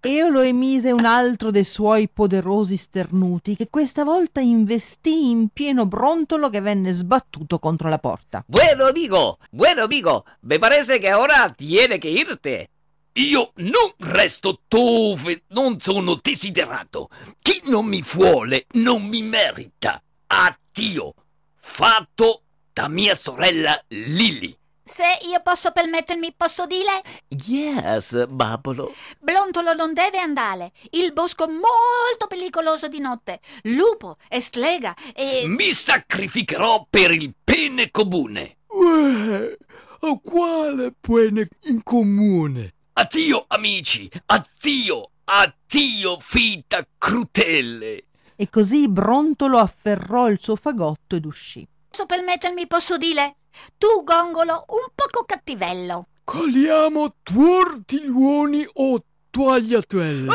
Eolo 0.07 0.43
emise 0.43 0.93
un 0.93 1.07
altro 1.07 1.51
dei 1.51 1.65
suoi 1.65 2.11
poderosi 2.11 2.77
sternuti 2.77 3.57
che 3.57 3.69
questa 3.71 4.05
volta 4.05 4.41
investì 4.41 5.31
in 5.31 5.49
pieno 5.49 5.87
Brontolo 5.87 6.51
che 6.51 6.61
venne 6.61 6.93
sbattuto 6.93 7.59
contro 7.59 7.89
la 7.89 7.99
porta. 7.99 8.45
Bueno, 8.47 8.85
amigo, 8.85 9.39
bueno, 9.51 9.85
amigo, 9.85 10.27
me 10.41 10.59
parece 10.59 10.99
que 10.99 11.09
ahora 11.09 11.51
tiene 11.57 11.99
que 11.99 12.09
irte. 12.11 12.69
Io 13.15 13.53
non 13.57 13.95
resto 13.97 14.61
dove 14.69 15.45
non 15.49 15.81
sono 15.81 16.19
desiderato. 16.21 17.09
Chi 17.41 17.63
non 17.65 17.87
mi 17.87 18.03
vuole 18.03 18.67
non 18.73 19.05
mi 19.05 19.23
merita. 19.23 20.03
Addio. 20.27 21.15
Fatto 21.57 22.43
da 22.75 22.89
mia 22.89 23.15
sorella 23.15 23.83
Lily. 23.89 24.55
Se 24.87 25.03
io 25.23 25.41
posso 25.43 25.73
permettermi, 25.73 26.35
posso 26.37 26.67
dire? 26.67 27.03
Yes, 27.29 28.27
babolo. 28.27 28.95
Blontolo 29.19 29.73
non 29.73 29.95
deve 29.95 30.19
andare. 30.19 30.73
Il 30.91 31.15
bosco 31.15 31.45
è 31.45 31.51
molto 31.51 32.27
pericoloso 32.29 32.87
di 32.89 33.01
notte. 33.01 33.41
Lupo 33.63 34.19
e 34.29 34.41
strega 34.41 34.95
e... 35.15 35.45
Mi 35.47 35.73
sacrificherò 35.73 36.87
per 36.91 37.13
il 37.13 37.35
bene 37.43 37.91
comune. 37.91 38.59
Uè, 38.67 39.57
a 40.01 40.21
quale 40.23 40.95
bene 41.01 41.49
in 41.63 41.83
comune? 41.83 42.75
Addio, 42.93 43.47
amici. 43.49 44.11
Addio. 44.27 45.11
Addio, 45.25 46.19
vita 46.31 46.87
crudele. 46.99 48.05
E 48.37 48.51
così 48.51 48.87
Brontolo 48.89 49.57
afferrò 49.57 50.29
il 50.29 50.39
suo 50.39 50.57
fagotto 50.57 51.17
ed 51.17 51.25
uscì. 51.25 51.67
Posso 51.89 52.05
permettermi, 52.05 52.67
posso 52.67 52.99
dire? 52.99 53.37
Tu, 53.79 54.05
Gongolo, 54.05 54.65
un 54.69 54.87
poco 54.95 55.25
cattivello. 55.25 56.07
Caliamo 56.25 57.17
tuortiglioni 57.23 58.67
o 58.75 59.05
togliatelle. 59.31 60.33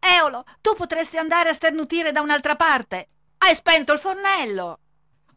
Eolo, 0.00 0.44
tu 0.60 0.74
potresti 0.74 1.16
andare 1.16 1.50
a 1.50 1.52
sternutire 1.52 2.12
da 2.12 2.20
un'altra 2.20 2.54
parte. 2.54 3.06
Hai 3.38 3.54
spento 3.54 3.92
il 3.92 3.98
fornello. 3.98 4.78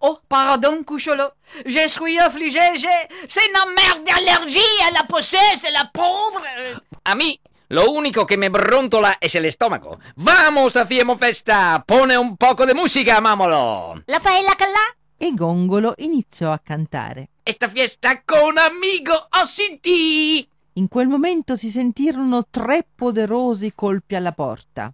Oh, 0.01 0.21
pardon, 0.27 0.83
cucciolo. 0.83 1.35
Je 1.65 1.89
suis 1.89 2.17
affligé, 2.19 2.77
j'ai... 2.77 3.07
C'est 3.27 3.45
une 3.47 3.73
merde 3.73 4.03
d'allergie, 4.05 4.91
la 4.93 5.03
possesse, 5.03 5.69
la 5.71 5.89
pauvre. 5.91 6.47
A 7.03 7.15
mí, 7.15 7.37
lo 7.67 7.89
único 7.91 8.25
que 8.25 8.37
me 8.37 8.49
brontola 8.49 9.17
es 9.19 9.35
el 9.35 9.45
estómago. 9.45 9.99
Vamos, 10.15 10.77
hacíamos 10.77 11.19
festa. 11.19 11.83
Pone 11.85 12.17
un 12.17 12.37
poco 12.37 12.65
de 12.65 12.73
música, 12.73 13.19
mámolo. 13.19 14.01
La 14.07 14.19
fai 14.19 14.41
la 14.43 14.55
callà? 14.55 14.98
E 15.21 15.33
Gongolo 15.33 15.95
iniziò 15.97 16.49
a 16.53 16.59
cantare. 16.59 17.27
Esta 17.43 17.67
fiesta 17.67 18.23
con 18.23 18.57
amigo 18.57 19.11
o 19.13 19.45
sin 19.45 19.81
ti. 19.81 20.47
In 20.75 20.87
quel 20.87 21.09
momento 21.09 21.57
si 21.57 21.69
sentirono 21.69 22.47
tre 22.49 22.87
poderosi 22.95 23.73
colpi 23.75 24.15
alla 24.15 24.31
porta. 24.31 24.93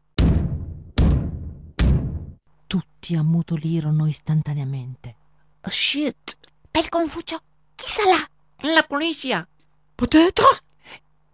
Tutti 2.65 3.15
ammutolirono 3.15 4.07
istantaneamente. 4.07 5.15
Oh, 5.61 5.69
shit. 5.69 6.37
Per 6.71 6.89
Confucio, 6.89 7.39
chi 7.75 7.85
sarà? 7.87 8.27
La 8.73 8.81
policía. 8.81 9.47
Peut-être? 9.93 10.63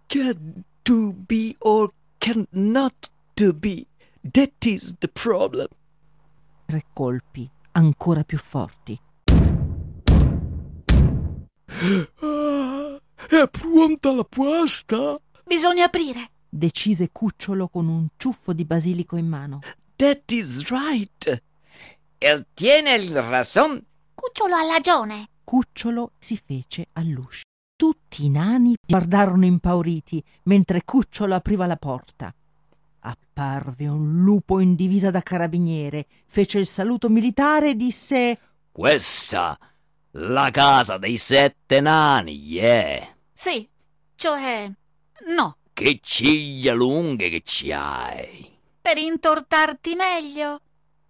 Can 0.07 0.65
to 0.83 1.13
be 1.13 1.55
or 1.59 1.93
cannot 2.17 3.09
to 3.35 3.53
be. 3.53 3.85
That 4.19 4.65
is 4.65 4.97
the 4.99 5.07
problem. 5.07 5.67
Tre 6.65 6.83
colpi 6.91 7.49
ancora 7.71 8.23
più 8.23 8.37
forti. 8.37 8.99
Ah, 12.19 13.01
è 13.29 13.47
pronta 13.49 14.11
la 14.11 14.23
pasta? 14.23 15.17
Bisogna 15.45 15.85
aprire. 15.85 16.31
Decise 16.49 17.09
Cucciolo 17.11 17.69
con 17.69 17.87
un 17.87 18.07
ciuffo 18.17 18.53
di 18.53 18.65
basilico 18.65 19.15
in 19.15 19.27
mano. 19.27 19.59
That 19.95 20.29
is 20.31 20.69
right. 20.69 21.43
Él 22.17 22.45
tiene 22.53 22.95
el 22.95 23.09
razón. 23.23 23.85
Cucciolo 24.13 24.55
ha 24.55 24.67
ragione. 24.67 25.29
Cucciolo 25.43 26.11
si 26.17 26.39
fece 26.43 26.87
all'uscio. 26.93 27.43
Tutti 27.75 28.25
i 28.25 28.29
nani 28.29 28.75
guardarono 28.85 29.45
impauriti 29.45 30.23
mentre 30.43 30.83
Cucciolo 30.83 31.33
apriva 31.33 31.65
la 31.65 31.77
porta. 31.77 32.33
Apparve 33.03 33.87
un 33.87 34.21
lupo 34.23 34.59
in 34.59 34.75
divisa 34.75 35.09
da 35.11 35.21
carabiniere, 35.21 36.05
fece 36.25 36.59
il 36.59 36.67
saluto 36.67 37.09
militare 37.09 37.69
e 37.71 37.75
disse 37.75 38.37
Questa, 38.71 39.57
la 40.11 40.49
casa 40.51 40.97
dei 40.97 41.17
sette 41.17 41.79
nani, 41.81 42.33
yeah. 42.35 43.07
Sì, 43.33 43.67
cioè... 44.15 44.71
No, 45.35 45.57
Che 45.73 45.99
ciglia 46.01 46.73
lunghe 46.73 47.29
che 47.29 47.41
ci 47.43 47.71
hai. 47.71 48.49
per 48.81 48.97
intortarti 48.97 49.95
meglio. 49.95 50.61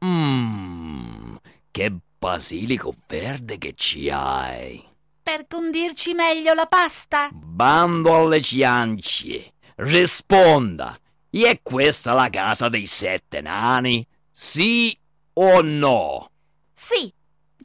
Mmm, 0.05 1.35
che 1.71 1.93
basilico 2.19 2.93
verde 3.07 3.57
che 3.57 3.73
ci 3.75 4.09
hai. 4.09 4.81
Per 5.23 5.45
condirci 5.47 6.13
meglio 6.13 6.53
la 6.53 6.65
pasta. 6.65 7.29
Bando 7.31 8.15
alle 8.15 8.41
ciance. 8.41 9.53
Risponda. 9.75 10.97
E 11.33 11.47
è 11.47 11.61
questa 11.61 12.11
la 12.11 12.29
casa 12.29 12.67
dei 12.67 12.85
sette 12.85 13.39
nani? 13.39 14.05
Sì 14.29 14.97
o 15.33 15.61
no? 15.61 16.29
Sì, 16.73 17.11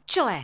cioè... 0.05 0.41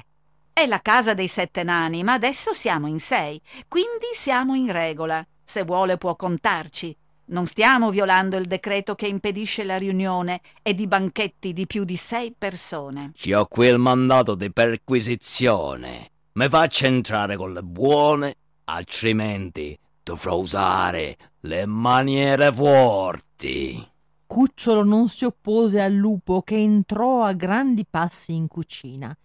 È 0.51 0.67
la 0.67 0.81
casa 0.81 1.13
dei 1.13 1.29
sette 1.29 1.63
nani, 1.63 2.03
ma 2.03 2.13
adesso 2.13 2.53
siamo 2.53 2.85
in 2.87 2.99
sei, 2.99 3.41
quindi 3.67 4.07
siamo 4.13 4.53
in 4.53 4.71
regola. 4.71 5.25
Se 5.43 5.63
vuole 5.63 5.97
può 5.97 6.15
contarci. 6.17 6.95
Non 7.27 7.47
stiamo 7.47 7.89
violando 7.89 8.35
il 8.35 8.45
decreto 8.45 8.93
che 8.93 9.07
impedisce 9.07 9.63
la 9.63 9.77
riunione 9.77 10.41
e 10.61 10.75
di 10.75 10.85
banchetti 10.85 11.53
di 11.53 11.65
più 11.65 11.85
di 11.85 11.95
sei 11.95 12.35
persone. 12.37 13.13
Ci 13.15 13.31
ho 13.33 13.47
qui 13.47 13.67
il 13.67 13.79
mandato 13.79 14.35
di 14.35 14.51
perquisizione. 14.51 16.11
Mi 16.33 16.49
faccia 16.49 16.87
entrare 16.87 17.37
con 17.37 17.53
le 17.53 17.63
buone, 17.63 18.35
altrimenti 18.65 19.79
dovrò 20.03 20.35
usare 20.35 21.17
le 21.45 21.65
maniere 21.65 22.51
forti. 22.53 23.91
cucciolo 24.25 24.83
non 24.83 25.09
si 25.09 25.25
oppose 25.25 25.81
al 25.81 25.91
lupo 25.91 26.41
che 26.41 26.55
entrò 26.55 27.23
a 27.23 27.33
grandi 27.33 27.85
passi 27.89 28.33
in 28.33 28.47
cucina. 28.47 29.15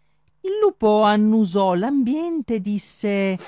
Il 0.41 0.59
lupo 0.61 1.03
annusò 1.03 1.75
l'ambiente 1.75 2.55
e 2.55 2.61
disse 2.61 3.39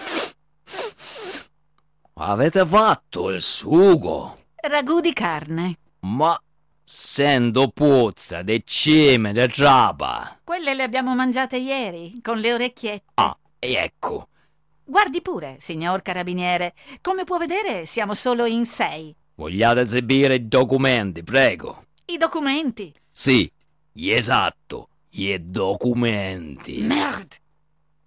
Avete 2.14 2.64
fatto 2.64 3.30
il 3.30 3.42
sugo? 3.42 4.38
Ragù 4.54 5.00
di 5.00 5.12
carne. 5.12 5.78
Ma 6.00 6.40
sento 6.85 7.68
puzza 7.68 8.42
di 8.42 8.62
cime 8.64 9.33
di 9.33 9.48
trapa. 9.48 10.38
Quelle 10.44 10.74
le 10.74 10.83
abbiamo 10.85 11.14
mangiate 11.16 11.56
ieri, 11.56 12.20
con 12.22 12.38
le 12.38 12.52
orecchiette. 12.52 13.12
Ah, 13.14 13.37
e 13.59 13.72
ecco. 13.72 14.28
Guardi 14.90 15.22
pure, 15.22 15.57
signor 15.61 16.03
carabiniere. 16.03 16.74
Come 17.00 17.22
può 17.22 17.38
vedere, 17.38 17.87
siamo 17.87 18.12
solo 18.12 18.44
in 18.44 18.66
sei. 18.66 19.14
Vogliate 19.37 19.83
esibire 19.83 20.35
i 20.35 20.48
documenti, 20.48 21.22
prego? 21.22 21.85
I 22.07 22.16
documenti. 22.16 22.92
Sì, 23.09 23.48
esatto, 23.94 24.88
i 25.11 25.38
documenti. 25.40 26.81
Merde! 26.81 27.37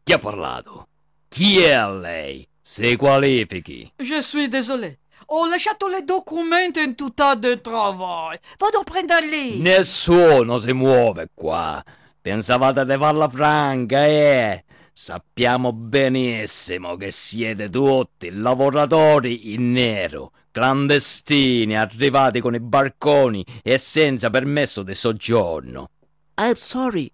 Chi 0.04 0.12
ha 0.12 0.19
parlato? 0.19 0.89
Chi 1.30 1.62
è 1.62 1.89
lei? 1.89 2.46
Si 2.62 2.98
qualifichi. 2.98 3.93
Je 3.96 4.22
suis 4.22 4.50
désolé. 4.50 5.00
Ho 5.28 5.48
lasciato 5.48 5.88
le 5.88 6.04
documenti 6.04 6.82
in 6.82 6.96
tutta 6.96 7.34
de 7.36 7.62
travail. 7.62 8.38
Vado 8.58 8.80
a 8.80 8.84
prenderli. 8.84 9.62
Nessuno 9.62 10.58
si 10.58 10.74
muove 10.74 11.30
qua. 11.34 11.82
Pensavate 12.19 12.86
di 12.86 12.98
farla 12.98 13.30
franca, 13.30 14.06
eh? 14.06 14.65
Sappiamo 14.95 15.73
benissimo 15.73 16.95
che 16.97 17.10
siete 17.10 17.67
tutti 17.67 18.29
lavoratori 18.29 19.51
in 19.53 19.71
nero, 19.71 20.34
clandestini, 20.51 21.75
arrivati 21.75 22.39
con 22.39 22.53
i 22.53 22.60
barconi 22.60 23.43
e 23.63 23.79
senza 23.79 24.29
permesso 24.29 24.84
di 24.84 24.93
soggiorno. 24.93 25.88
I'm 26.36 26.53
sorry, 26.53 27.10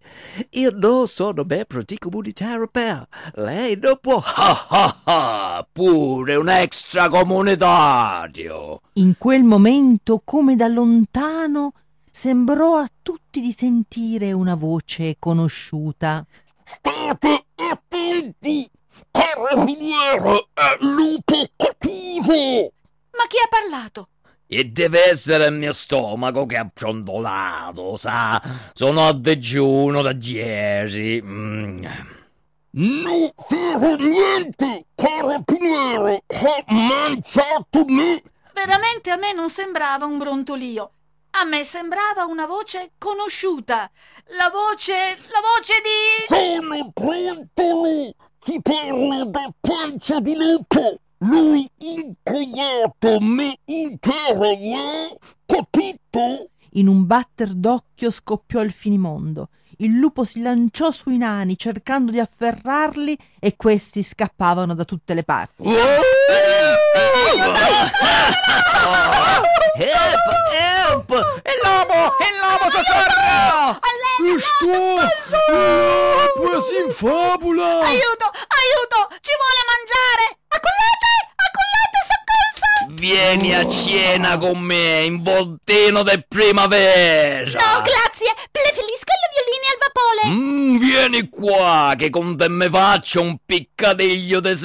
io 0.51 0.71
non 0.73 1.07
sono 1.07 1.45
membro 1.47 1.81
di 1.85 1.97
comunità 1.97 2.51
europea. 2.51 3.07
Lei 3.35 3.79
non 3.81 3.97
può... 4.01 4.21
Ah 4.35 4.67
ah 4.67 4.97
ah! 5.05 5.65
Pure 5.71 6.35
un 6.35 6.49
extracomunitario! 6.49 8.81
In 8.95 9.13
quel 9.17 9.43
momento, 9.43 10.21
come 10.25 10.57
da 10.57 10.67
lontano, 10.67 11.71
sembrò 12.11 12.75
a 12.75 12.89
tutti 13.01 13.39
di 13.39 13.55
sentire 13.57 14.33
una 14.33 14.55
voce 14.55 15.15
conosciuta. 15.17 16.25
State 16.61 17.45
attenti! 17.69 18.69
Carabiniere 19.11 20.47
è 20.53 20.77
lupo 20.79 21.47
cattivo! 21.55 22.73
Ma 23.11 23.25
chi 23.27 23.37
ha 23.43 23.47
parlato? 23.49 24.09
E 24.47 24.65
deve 24.65 25.09
essere 25.09 25.45
il 25.45 25.53
mio 25.53 25.73
stomaco 25.73 26.45
che 26.45 26.57
ha 26.57 26.65
brontolato, 26.65 27.97
sa? 27.97 28.41
Sono 28.73 29.07
a 29.07 29.13
digiuno 29.13 30.01
da 30.01 30.15
ieri. 30.19 31.21
Mm. 31.21 31.85
Non 32.71 33.31
farò 33.35 33.95
niente, 33.95 34.85
carabiniere! 34.95 36.23
Ha 36.27 36.63
mangiato 36.67 37.85
me! 37.85 38.21
Veramente 38.53 39.09
a 39.09 39.17
me 39.17 39.33
non 39.33 39.49
sembrava 39.49 40.05
un 40.05 40.17
brontolio. 40.17 40.91
A 41.31 41.45
me 41.45 41.63
sembrava 41.63 42.25
una 42.25 42.45
voce 42.45 42.91
conosciuta. 42.97 43.89
La 44.37 44.49
voce. 44.49 45.17
la 45.31 45.41
voce 45.41 45.73
di. 45.83 46.25
Sono 46.27 46.91
brontolo! 46.93 48.13
Ti 48.43 48.61
parlo 48.61 49.25
da 49.25 49.53
pancia 49.59 50.19
di 50.19 50.35
lupo! 50.35 50.99
Lui 51.19 51.69
incogliato 51.77 53.19
me 53.19 53.59
intero, 53.65 54.43
eh? 54.43 55.17
Capito? 55.45 56.49
In 56.71 56.87
un 56.87 57.05
batter 57.05 57.53
d'occhio 57.53 58.09
scoppiò 58.09 58.61
il 58.61 58.71
finimondo. 58.71 59.49
Il 59.77 59.97
lupo 59.97 60.23
si 60.23 60.41
lanciò 60.41 60.91
sui 60.91 61.17
nani 61.17 61.57
cercando 61.57 62.11
di 62.11 62.19
afferrarli 62.19 63.17
e 63.39 63.55
questi 63.55 64.01
scappavano 64.01 64.73
da 64.73 64.85
tutte 64.85 65.13
le 65.13 65.23
parti. 65.23 65.63
Help! 69.75 70.29
Help! 70.51 71.09
Il 71.45 71.59
lobo! 71.63 72.15
Il 72.25 72.35
lobo, 72.41 72.65
soccorro! 72.71 73.79
Sto! 74.39 75.07
Pues 76.35 76.71
in 76.71 76.91
fabula! 76.91 77.81
Aiuto! 77.85 78.25
Aiuto! 78.57 78.99
Ci 79.21 79.31
vuole 79.37 79.63
mangiare! 79.69 80.25
Accollate! 80.47 81.11
Accollate! 81.45 81.99
Soccorso! 82.09 82.65
Vieni 82.99 83.53
a 83.53 83.67
cena 83.67 84.37
con 84.37 84.59
me 84.59 85.03
in 85.03 85.21
voltino 85.21 86.01
del 86.01 86.25
primavera! 86.27 87.59
No, 87.59 87.81
grazie! 87.83 88.33
Preferisco 88.51 89.13
le 89.13 89.29
violine 89.35 89.67
al 89.69 89.77
vapore! 89.79 90.21
Mm, 90.33 90.77
vieni 90.79 91.29
qua 91.29 91.93
che 91.95 92.09
con 92.09 92.35
te 92.35 92.47
me 92.49 92.69
faccio 92.69 93.21
un 93.21 93.37
piccadiglio 93.45 94.39
de 94.39 94.55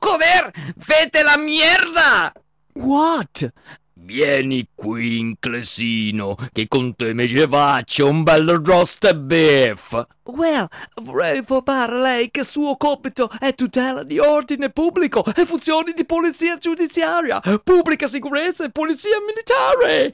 Joder! 0.00 0.52
Vete 0.76 1.22
la 1.22 1.36
mierda! 1.36 2.32
What? 2.74 3.50
Vieni 3.94 4.68
qui, 4.74 5.18
inclesino, 5.18 6.36
che 6.52 6.68
con 6.68 6.94
te 6.94 7.12
me 7.14 7.26
ci 7.26 7.44
faccio 7.48 8.08
un 8.08 8.22
bel 8.22 8.60
roast 8.64 9.12
beef! 9.14 10.06
Well, 10.26 10.66
vorrei 11.02 11.38
informare 11.38 12.00
lei 12.00 12.30
che 12.30 12.44
suo 12.44 12.76
compito 12.76 13.30
è 13.38 13.54
tutela 13.54 14.02
di 14.02 14.18
ordine 14.18 14.70
pubblico 14.70 15.24
e 15.34 15.46
funzioni 15.46 15.92
di 15.94 16.04
polizia 16.04 16.58
giudiziaria, 16.58 17.40
pubblica 17.62 18.06
sicurezza 18.08 18.64
e 18.64 18.70
polizia 18.70 19.16
militare. 19.24 20.12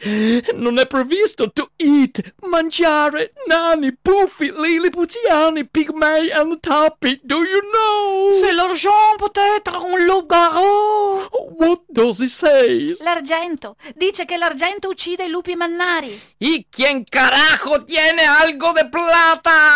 Non 0.55 0.79
è 0.79 0.87
previsto 0.87 1.51
to 1.51 1.71
eat, 1.77 2.21
mangiare, 2.49 3.33
nani, 3.47 3.97
puffi, 3.97 4.53
lilliputiani, 4.55 5.67
pigmei 5.67 6.29
e 6.29 6.59
tappi, 6.61 7.21
do 7.23 7.43
you 7.43 7.61
know? 7.73 8.31
C'est 8.41 8.53
l'argent 8.53 9.17
peut-être 9.19 9.83
un 9.83 10.07
loup-garou. 10.07 11.27
What 11.59 11.85
does 11.89 12.21
he 12.21 12.29
say? 12.29 12.95
L'argento! 13.01 13.77
Dice 13.95 14.25
che 14.25 14.37
l'argento 14.37 14.89
uccide 14.89 15.25
i 15.25 15.29
lupi 15.29 15.57
mannari! 15.57 16.21
¿Y 16.39 16.67
quién 16.71 17.05
carajo 17.05 17.85
tiene 17.85 18.25
algo 18.25 18.73
de 18.73 18.89
plata? 18.89 19.72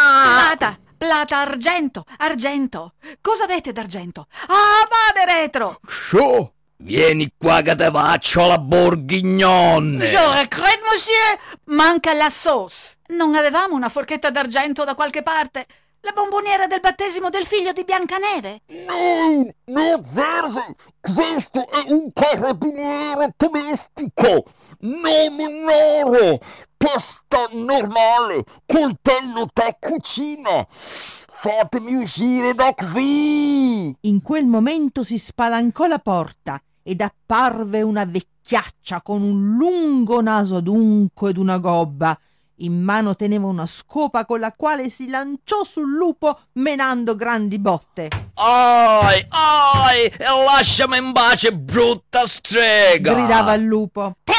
Plata, 1.16 1.38
argento! 1.38 2.04
Argento! 2.18 2.92
Cosa 3.22 3.44
avete 3.44 3.72
d'argento? 3.72 4.26
Ah, 4.48 4.86
vade 4.86 5.24
retro! 5.24 5.80
Show! 5.88 6.52
Vieni 6.76 7.32
qua 7.38 7.62
che 7.62 7.74
te 7.74 7.90
faccio 7.90 8.46
la 8.46 8.58
borghignone! 8.58 10.04
Je 10.04 10.34
recrète, 10.34 10.82
monsieur! 10.84 11.38
Manca 11.68 12.12
la 12.12 12.28
sauce! 12.28 12.98
Non 13.14 13.34
avevamo 13.34 13.74
una 13.74 13.88
forchetta 13.88 14.28
d'argento 14.28 14.84
da 14.84 14.94
qualche 14.94 15.22
parte? 15.22 15.64
La 16.00 16.12
bomboniera 16.12 16.66
del 16.66 16.80
battesimo 16.80 17.30
del 17.30 17.46
figlio 17.46 17.72
di 17.72 17.84
Biancaneve? 17.84 18.60
No, 18.66 19.46
non 19.64 20.04
serve! 20.04 20.76
Questo 21.00 21.66
è 21.66 21.90
un 21.92 22.12
carabiniere 22.12 23.32
domestico! 23.38 24.44
Non 24.80 25.38
un 25.38 25.66
oro! 26.04 26.38
Pasta 26.76 27.48
normale! 27.52 28.44
Coltello 28.66 29.48
da 29.52 29.74
cucina! 29.80 30.66
Fatemi 30.68 31.94
uscire 31.94 32.54
da 32.54 32.74
qui! 32.74 33.96
In 34.02 34.20
quel 34.22 34.46
momento 34.46 35.02
si 35.02 35.16
spalancò 35.18 35.86
la 35.86 35.98
porta 35.98 36.60
ed 36.82 37.00
apparve 37.00 37.82
una 37.82 38.04
vecchiaccia 38.04 39.00
con 39.02 39.22
un 39.22 39.56
lungo 39.56 40.20
naso 40.20 40.56
adunco 40.56 41.28
ed 41.28 41.38
una 41.38 41.58
gobba. 41.58 42.18
In 42.60 42.80
mano 42.80 43.16
teneva 43.16 43.46
una 43.46 43.66
scopa 43.66 44.24
con 44.24 44.40
la 44.40 44.52
quale 44.52 44.88
si 44.88 45.08
lanciò 45.08 45.62
sul 45.64 45.94
lupo 45.94 46.38
menando 46.52 47.14
grandi 47.16 47.58
botte. 47.58 48.08
Ai, 48.34 49.26
ai, 49.28 50.06
e 50.06 50.44
lasciami 50.44 50.98
in 50.98 51.12
pace, 51.12 51.52
brutta 51.52 52.26
strega! 52.26 53.12
Gridava 53.12 53.52
il 53.54 53.64
lupo. 53.64 54.14
Te 54.24 54.32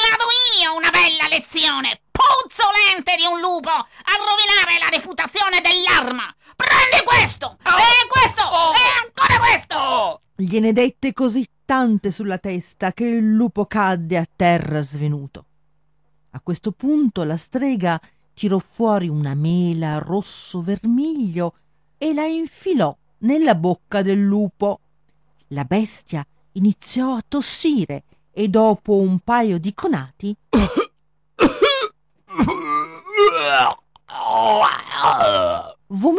una 1.27 1.35
lezione! 1.35 1.99
Puzzolente 2.09 3.15
di 3.17 3.25
un 3.25 3.39
lupo! 3.39 3.69
A 3.69 4.15
rovinare 4.17 4.79
la 4.79 4.89
reputazione 4.89 5.59
dell'arma! 5.61 6.33
Prendi 6.55 7.03
questo! 7.05 7.57
E 7.63 8.07
questo! 8.07 8.41
E 8.41 8.85
ancora 9.03 9.39
questo! 9.39 10.21
Gliene 10.35 10.71
dette 10.71 11.13
così 11.13 11.45
tante 11.65 12.11
sulla 12.11 12.37
testa 12.37 12.93
che 12.93 13.05
il 13.05 13.33
lupo 13.33 13.65
cadde 13.65 14.17
a 14.17 14.27
terra 14.33 14.81
svenuto. 14.81 15.45
A 16.31 16.41
questo 16.41 16.71
punto 16.71 17.23
la 17.23 17.37
strega 17.37 17.99
tirò 18.33 18.59
fuori 18.59 19.09
una 19.09 19.33
mela 19.33 19.97
rosso 19.97 20.61
vermiglio 20.61 21.55
e 21.97 22.13
la 22.13 22.25
infilò 22.25 22.95
nella 23.19 23.55
bocca 23.55 24.01
del 24.01 24.23
lupo. 24.23 24.79
La 25.49 25.63
bestia 25.63 26.25
iniziò 26.53 27.15
a 27.15 27.23
tossire 27.27 28.03
e 28.31 28.47
dopo 28.47 28.97
un 28.97 29.19
paio 29.19 29.57
di 29.57 29.73
conati 29.73 30.35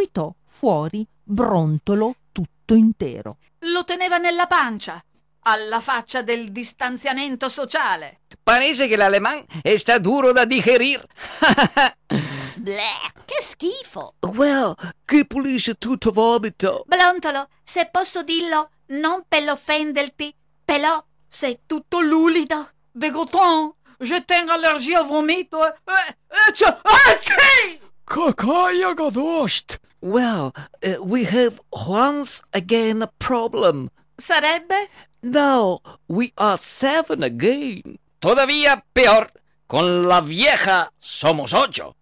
vomitò 0.07 0.33
fuori 0.45 1.05
brontolo 1.21 2.15
tutto 2.31 2.73
intero. 2.73 3.37
Lo 3.59 3.83
teneva 3.83 4.17
nella 4.17 4.47
pancia. 4.47 5.03
alla 5.45 5.81
faccia 5.81 6.21
del 6.21 6.51
distanziamento 6.51 7.49
sociale. 7.49 8.21
Parece 8.41 8.87
che 8.87 8.95
l'aleman 8.95 9.43
sta 9.75 9.97
duro 9.97 10.31
da 10.31 10.45
digerir. 10.45 11.05
Bleh, 12.55 13.11
che 13.25 13.41
schifo. 13.41 14.15
Well, 14.21 14.73
che 15.05 15.25
pulisce 15.25 15.75
tutto 15.75 16.11
vomito. 16.11 16.83
Blontolo, 16.87 17.49
se 17.63 17.89
posso 17.91 18.23
dirlo, 18.23 18.69
non 18.87 19.23
per 19.27 19.49
offenderti, 19.49 20.33
però 20.63 21.03
sei 21.27 21.59
tutto 21.65 21.99
lulido. 21.99 22.69
Dégoûtant, 22.95 23.73
je 23.99 24.23
tengo 24.23 24.51
allergie 24.53 24.95
au 24.95 25.05
vomito. 25.05 25.65
Eh, 25.65 26.15
eh, 26.29 26.53
cioè, 26.53 26.77
acci! 26.83 27.81
Какая 28.05 28.93
гадость! 28.93 29.79
Well, 30.00 30.54
uh, 30.84 31.02
we 31.02 31.24
have 31.24 31.60
once 31.72 32.42
again 32.52 33.02
a 33.02 33.10
problem. 33.18 33.90
Sarebbe? 34.16 34.86
Now 35.22 35.80
we 36.06 36.32
are 36.38 36.56
seven 36.56 37.22
again. 37.24 37.98
Todavía 38.20 38.84
peor, 38.94 39.32
con 39.66 40.06
la 40.06 40.20
vieja 40.20 40.90
somos 41.00 41.52
ocho. 41.52 41.96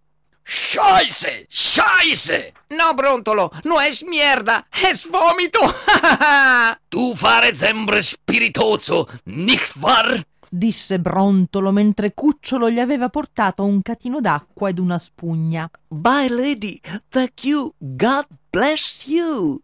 Scheiße! 0.45 1.47
Scheiße! 1.49 2.53
No, 2.69 2.93
Brontolo, 2.93 3.51
no 3.65 3.81
es 3.81 4.03
mierda, 4.03 4.65
es 4.71 5.05
vómito. 5.05 5.59
Du 6.89 7.15
fare 7.15 7.53
sempre 7.53 8.01
spiritoso, 8.01 9.07
nicht 9.25 9.81
wahr? 9.81 10.23
Disse 10.49 10.99
Brontolo 10.99 11.71
mentre 11.71 12.13
Cucciolo 12.13 12.69
gli 12.69 12.79
aveva 12.79 13.09
portato 13.09 13.63
un 13.63 13.81
catino 13.81 14.21
d'acqua 14.21 14.69
ed 14.69 14.79
una 14.79 14.97
spugna. 14.97 15.69
Bye, 15.87 16.29
lady. 16.29 16.79
Thank 17.09 17.43
you. 17.43 17.73
God 17.77 18.25
bless 18.49 19.07
you. 19.07 19.61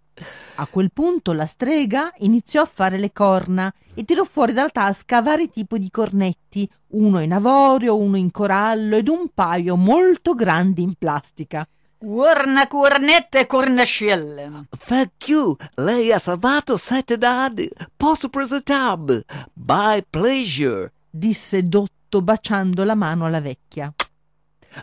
A 0.56 0.68
quel 0.68 0.92
punto 0.92 1.34
la 1.34 1.46
strega 1.46 2.14
iniziò 2.20 2.62
a 2.62 2.68
fare 2.68 2.98
le 2.98 3.12
corna 3.12 3.74
e 3.96 4.04
tirò 4.04 4.24
fuori 4.24 4.54
dalla 4.54 4.70
tasca 4.70 5.22
vari 5.22 5.50
tipi 5.50 5.80
di 5.80 5.90
cornetti, 5.90 6.70
uno 6.90 7.20
in 7.20 7.34
avorio, 7.34 7.98
uno 7.98 8.18
in 8.18 8.30
corallo 8.30 8.96
ed 8.96 9.08
un 9.08 9.30
paio 9.34 9.76
molto 9.76 10.36
grandi 10.36 10.84
in 10.84 10.94
plastica. 10.94 11.68
Corna, 12.06 12.68
cornette 12.68 13.40
e 13.40 13.46
cornascelle. 13.48 14.66
Thank 14.86 15.30
you. 15.30 15.56
Lei 15.76 16.12
ha 16.12 16.20
salvato 16.20 16.76
sette 16.76 17.18
danni. 17.18 17.70
Posso 17.96 18.28
presentarmi? 18.28 19.24
By 19.54 20.04
pleasure. 20.10 20.92
disse 21.10 21.64
Dotto 21.64 22.22
baciando 22.22 22.84
la 22.84 22.96
mano 22.96 23.26
alla 23.26 23.40
vecchia. 23.40 23.94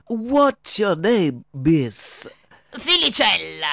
What's 0.07 0.79
your 0.79 0.97
name, 0.97 1.43
miss? 1.51 2.27
Filicella. 2.71 3.69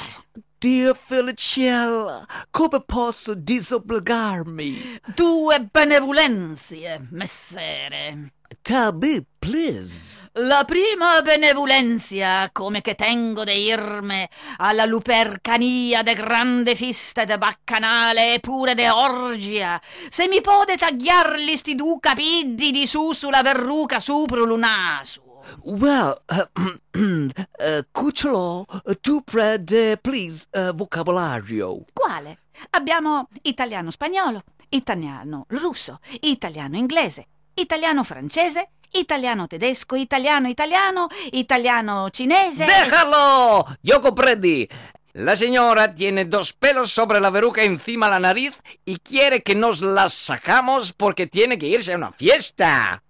Dear 0.60 0.98
Felicella, 0.98 2.26
come 2.50 2.82
posso 2.84 3.36
disobbligarmi? 3.36 5.02
Tue 5.13 5.70
benevolenzie, 5.72 7.10
messere. 7.12 8.32
Tell 8.63 8.91
me, 9.00 9.24
please. 9.38 10.28
La 10.34 10.63
prima 10.65 11.22
benevolenzia, 11.22 12.50
come 12.52 12.82
che 12.82 12.96
tengo 12.96 13.43
de 13.43 13.54
irme 13.54 14.30
alla 14.58 14.86
lupercania 14.86 16.02
de 16.02 16.15
grande 16.15 16.74
fiste 16.74 17.26
de 17.26 17.38
baccanale 17.38 18.34
e 18.34 18.39
pure 18.39 18.74
de 18.74 18.89
orgia, 18.89 19.80
se 20.10 20.28
mi 20.28 20.41
pode 20.41 20.76
tagliarli 20.76 21.56
sti 21.56 21.76
du 21.76 22.00
capiddi 22.00 22.72
di 22.72 22.88
su 22.88 23.12
sulla 23.12 23.43
verruca 23.43 24.00
supro 24.00 24.43
lunasu. 24.43 25.27
Well, 25.63 26.15
uh, 26.30 26.45
uh, 26.97 27.82
cucciolo, 27.91 28.65
tu 29.02 29.21
prende, 29.21 29.97
please, 29.97 30.47
uh, 30.54 30.73
vocabolario. 30.73 31.86
Quale? 31.93 32.39
Abbiamo 32.71 33.28
italiano-spagnolo, 33.43 34.43
italiano-russo, 34.69 36.00
italiano-inglese, 36.21 37.28
italiano-francese, 37.54 38.69
italiano-tedesco, 38.91 39.95
italiano-italiano, 39.95 41.08
italiano-cinese. 41.32 42.65
¡Déjalo! 42.65 43.65
Yo 43.82 44.02
comprendí. 44.02 44.67
La 45.13 45.36
señora 45.36 45.95
tiene 45.95 46.26
dos 46.26 46.54
pelos 46.54 46.91
sobre 46.91 47.19
la 47.19 47.32
verruca 47.32 47.63
encima 47.63 48.08
la 48.08 48.19
nariz 48.19 48.56
y 48.86 48.97
quiere 48.97 49.41
que 49.41 49.56
nos 49.56 49.82
las 49.82 50.13
sacamos 50.13 50.93
porque 50.93 51.26
tiene 51.26 51.58
que 51.58 51.65
irse 51.65 51.93
a 51.93 51.97
una 51.97 52.12
fiesta. 52.12 53.02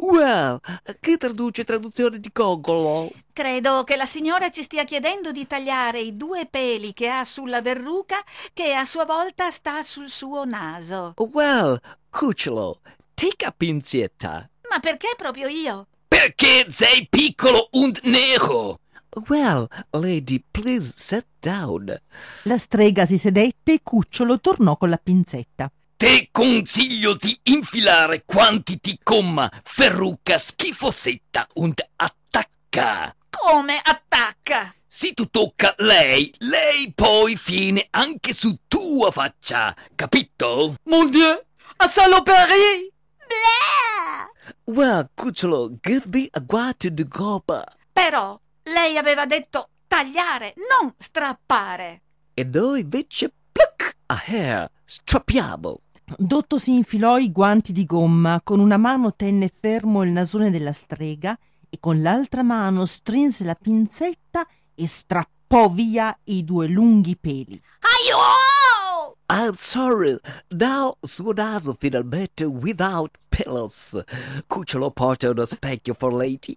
Well, 0.00 0.60
che 1.00 1.16
traduce 1.16 1.64
traduzione 1.64 2.20
di 2.20 2.30
Gogolo? 2.32 3.10
Credo 3.32 3.82
che 3.82 3.96
la 3.96 4.06
signora 4.06 4.48
ci 4.48 4.62
stia 4.62 4.84
chiedendo 4.84 5.32
di 5.32 5.46
tagliare 5.46 6.00
i 6.00 6.16
due 6.16 6.46
peli 6.46 6.92
che 6.92 7.08
ha 7.08 7.24
sulla 7.24 7.60
verruca 7.60 8.22
che 8.52 8.74
a 8.74 8.84
sua 8.84 9.04
volta 9.04 9.50
sta 9.50 9.82
sul 9.82 10.08
suo 10.08 10.44
naso. 10.44 11.14
Well, 11.32 11.78
cucciolo, 12.10 12.80
take 13.14 13.44
a 13.44 13.50
pinzetta. 13.56 14.48
Ma 14.70 14.78
perché 14.78 15.14
proprio 15.16 15.48
io? 15.48 15.88
Perché 16.06 16.66
sei 16.70 17.06
piccolo 17.08 17.68
und 17.72 18.00
nero? 18.04 18.80
Well, 19.28 19.66
lady, 19.90 20.44
please 20.50 20.92
sit 20.96 21.26
down. 21.40 21.96
La 22.42 22.58
strega 22.58 23.06
si 23.06 23.18
sedette 23.18 23.72
e 23.72 23.80
Cucciolo 23.82 24.38
tornò 24.38 24.76
con 24.76 24.90
la 24.90 25.00
pinzetta. 25.02 25.70
Te 25.98 26.28
consiglio 26.30 27.16
di 27.16 27.36
infilare 27.42 28.22
quanti 28.24 28.78
ti 28.78 29.00
comma, 29.02 29.50
ferruca 29.64 30.38
schifosetta 30.38 31.44
und 31.54 31.84
attacca. 31.96 33.12
Come 33.28 33.80
attacca? 33.82 34.72
Se 34.86 35.12
tu 35.12 35.28
tocca 35.28 35.74
lei, 35.78 36.32
lei 36.38 36.92
poi 36.94 37.36
fine 37.36 37.88
anche 37.90 38.32
su 38.32 38.60
tua 38.68 39.10
faccia, 39.10 39.74
capito? 39.96 40.76
Mon 40.84 41.10
Dieu, 41.10 41.36
a 41.78 41.88
saloperie! 41.88 42.92
Bleh! 43.26 44.76
Well, 44.76 45.10
cucciolo, 45.16 45.78
give 45.82 46.04
me 46.12 46.28
a 46.30 46.38
guato 46.38 46.90
di 46.90 47.08
gomma. 47.08 47.64
Però 47.92 48.40
lei 48.62 48.96
aveva 48.96 49.26
detto 49.26 49.70
tagliare, 49.88 50.54
non 50.70 50.94
strappare. 50.96 52.02
E 52.34 52.44
noi 52.44 52.82
invece, 52.82 53.32
pluck, 53.50 53.96
a 54.06 54.22
hair, 54.26 54.70
strappiamo. 54.84 55.80
Dotto 56.16 56.58
si 56.58 56.74
infilò 56.74 57.18
i 57.18 57.30
guanti 57.30 57.72
di 57.72 57.84
gomma, 57.84 58.40
con 58.42 58.60
una 58.60 58.76
mano 58.76 59.14
tenne 59.14 59.50
fermo 59.52 60.02
il 60.02 60.10
nasone 60.10 60.50
della 60.50 60.72
strega 60.72 61.38
e 61.68 61.78
con 61.80 62.00
l'altra 62.00 62.42
mano 62.42 62.86
strinse 62.86 63.44
la 63.44 63.54
pinzetta 63.54 64.46
e 64.74 64.86
strappò 64.86 65.68
via 65.68 66.16
i 66.24 66.44
due 66.44 66.66
lunghi 66.66 67.16
peli. 67.16 67.60
Aiuto! 67.80 69.16
I'm 69.30 69.52
sorry. 69.52 70.18
Now 70.48 70.96
suo 71.02 71.32
naso 71.32 71.76
finalmente 71.78 72.44
without 72.44 73.18
pillows. 73.28 74.02
Cucciolo 74.46 74.90
porta 74.90 75.28
uno 75.28 75.44
specchio 75.44 75.92
for 75.92 76.14
lady. 76.14 76.56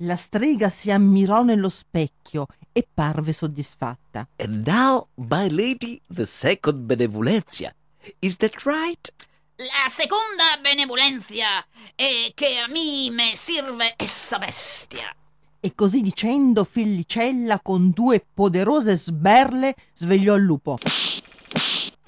La 0.00 0.16
strega 0.16 0.68
si 0.68 0.90
ammirò 0.90 1.42
nello 1.42 1.70
specchio 1.70 2.46
e 2.70 2.86
parve 2.92 3.32
soddisfatta. 3.32 4.28
And 4.36 4.66
now, 4.66 5.08
my 5.14 5.48
lady, 5.48 6.02
the 6.12 6.26
second 6.26 6.80
benevolenza. 6.84 7.74
Is 8.20 8.36
that 8.36 8.62
right? 8.64 9.12
La 9.56 9.88
seconda 9.88 10.58
benevolenza 10.60 11.64
è 11.94 12.30
che 12.34 12.58
a 12.58 12.66
me 12.68 13.10
me 13.10 13.32
sirve 13.36 13.94
essa 13.96 14.38
bestia. 14.38 15.14
E 15.60 15.74
così 15.74 16.02
dicendo, 16.02 16.64
Fillicella 16.64 17.60
con 17.60 17.90
due 17.90 18.24
poderose 18.32 18.96
sberle 18.96 19.74
svegliò 19.94 20.36
il 20.36 20.42
lupo. 20.42 20.78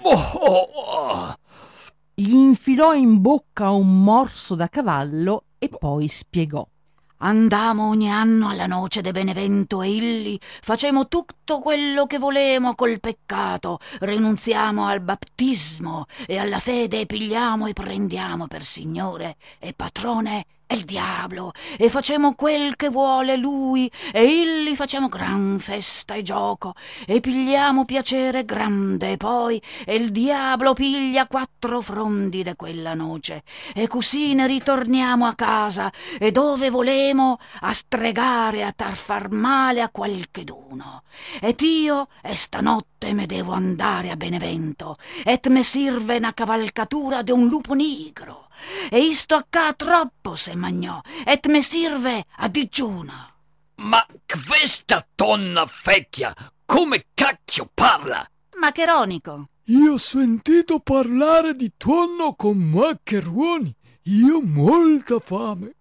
Oh, 0.02 0.30
oh, 0.34 0.70
oh. 0.72 1.38
Gli 2.14 2.34
infilò 2.34 2.94
in 2.94 3.20
bocca 3.20 3.70
un 3.70 4.02
morso 4.02 4.54
da 4.54 4.68
cavallo 4.68 5.44
e 5.58 5.68
poi 5.68 6.06
spiegò. 6.08 6.66
Andamo 7.20 7.88
ogni 7.88 8.10
anno 8.10 8.48
alla 8.48 8.66
noce 8.66 9.00
de 9.00 9.10
Benevento 9.10 9.82
e 9.82 9.90
illi 9.90 10.38
facemo 10.40 11.08
tutto 11.08 11.58
quello 11.58 12.06
che 12.06 12.18
volemo 12.18 12.76
col 12.76 13.00
peccato, 13.00 13.80
rinunziamo 14.00 14.86
al 14.86 15.00
battesimo 15.00 16.06
e 16.26 16.38
alla 16.38 16.60
fede 16.60 17.00
e 17.00 17.06
pigliamo 17.06 17.66
e 17.66 17.72
prendiamo 17.72 18.46
per 18.46 18.62
Signore 18.62 19.36
e 19.58 19.72
patrone 19.74 20.46
il 20.74 20.84
diavolo 20.84 21.52
e 21.78 21.88
facemo 21.88 22.34
quel 22.34 22.76
che 22.76 22.88
vuole 22.88 23.36
lui 23.36 23.90
e 24.12 24.24
illi 24.24 24.76
facciamo 24.76 25.08
gran 25.08 25.58
festa 25.58 26.14
e 26.14 26.22
gioco 26.22 26.74
e 27.06 27.20
pigliamo 27.20 27.84
piacere 27.84 28.44
grande 28.44 29.16
poi 29.16 29.60
e 29.86 29.94
il 29.94 30.10
diavolo 30.10 30.74
piglia 30.74 31.26
quattro 31.26 31.80
frondi 31.80 32.42
de 32.42 32.54
quella 32.54 32.92
noce 32.94 33.44
e 33.74 33.86
così 33.86 34.34
ne 34.34 34.46
ritorniamo 34.46 35.24
a 35.24 35.34
casa 35.34 35.90
e 36.18 36.32
dove 36.32 36.68
volemo 36.68 37.38
a 37.60 37.72
stregare 37.72 38.62
a 38.62 38.72
tar 38.72 38.96
far 38.96 39.30
male 39.30 39.80
a 39.80 39.88
qualcheduno. 39.88 41.02
Ed 41.40 41.60
io 41.60 42.08
e 42.22 42.34
stanotte 42.34 42.97
me 43.12 43.26
devo 43.26 43.52
andare 43.52 44.10
a 44.10 44.16
Benevento 44.16 44.96
et 45.24 45.46
me 45.48 45.62
sirve 45.62 46.16
una 46.16 46.32
cavalcatura 46.32 47.22
de 47.22 47.32
un 47.32 47.46
lupo 47.48 47.74
nigro 47.74 48.48
e 48.90 48.98
isto 48.98 49.34
accà 49.34 49.72
troppo 49.72 50.34
se 50.36 50.54
magnò 50.54 51.00
et 51.24 51.46
me 51.46 51.62
sirve 51.62 52.24
a 52.36 52.48
digiuno 52.48 53.32
Ma 53.76 54.04
questa 54.26 55.06
donna 55.14 55.66
vecchia, 55.84 56.34
come 56.64 57.06
cacchio 57.14 57.70
parla? 57.72 58.28
Macheronico 58.58 59.48
Io 59.70 59.92
ho 59.92 59.98
sentito 59.98 60.80
parlare 60.80 61.54
di 61.54 61.72
tonno 61.76 62.34
con 62.34 62.56
maccheroni. 62.56 63.74
Io 64.04 64.36
ho 64.38 64.42
molta 64.42 65.18
fame. 65.18 65.74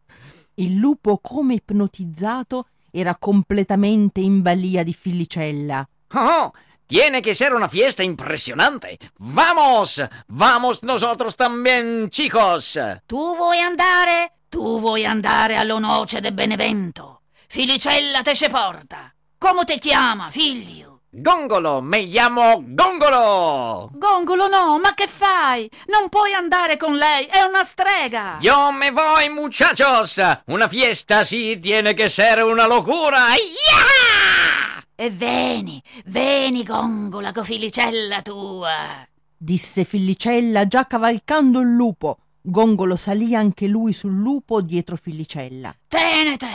Il 0.55 0.75
lupo, 0.75 1.19
come 1.19 1.53
ipnotizzato, 1.53 2.67
era 2.91 3.15
completamente 3.15 4.19
in 4.19 4.41
balia 4.41 4.83
di 4.83 4.93
Fillicella. 4.93 5.87
Oh, 6.15 6.51
tiene 6.87 7.21
que 7.21 7.35
ser 7.35 7.53
una 7.53 7.69
fiesta 7.69 8.03
impresionante. 8.03 8.97
¡Vamos! 9.17 10.01
¡Vamos 10.27 10.81
nosotros 10.83 11.35
también, 11.35 12.09
chicos! 12.09 12.79
Tu 13.05 13.35
vuoi 13.35 13.59
andare? 13.59 14.31
Tu 14.49 14.79
vuoi 14.79 15.05
andare 15.05 15.57
alla 15.57 15.77
noce 15.77 16.21
de 16.21 16.31
Benevento? 16.31 17.21
Filicella 17.47 18.23
te 18.23 18.33
ce 18.33 18.49
porta. 18.49 19.13
Come 19.37 19.65
ti 19.65 19.77
chiama, 19.77 20.31
figlio? 20.31 21.01
Gongolo, 21.09 21.81
me 21.81 22.03
llamo 22.03 22.61
Gongolo! 22.65 23.89
Gongolo 23.93 24.47
no, 24.47 24.77
ma 24.77 24.93
che 24.93 25.07
fai? 25.07 25.69
Non 25.87 26.09
puoi 26.09 26.33
andare 26.33 26.77
con 26.77 26.95
lei, 26.95 27.25
è 27.25 27.41
una 27.41 27.63
strega! 27.63 28.37
Yo 28.41 28.71
me 28.71 28.91
voy, 28.91 29.29
muchachos! 29.29 30.21
Una 30.47 30.67
fiesta 30.67 31.23
sì 31.23 31.59
tiene 31.59 31.93
che 31.93 32.03
essere 32.03 32.41
una 32.41 32.67
locura! 32.67 33.33
Yeah! 33.35 34.76
E 34.99 35.11
veni, 35.11 35.79
veni, 36.05 36.63
gongola, 36.63 37.31
co 37.31 37.43
filicella 37.43 38.23
tua! 38.23 39.07
Disse 39.37 39.83
Fillicella 39.83 40.65
già 40.65 40.87
cavalcando 40.87 41.59
il 41.59 41.67
lupo. 41.67 42.17
Gongolo 42.41 42.95
salì 42.95 43.35
anche 43.35 43.67
lui 43.67 43.93
sul 43.93 44.15
lupo 44.15 44.59
dietro 44.59 44.95
Fillicella. 44.95 45.71
Tenete, 45.87 46.47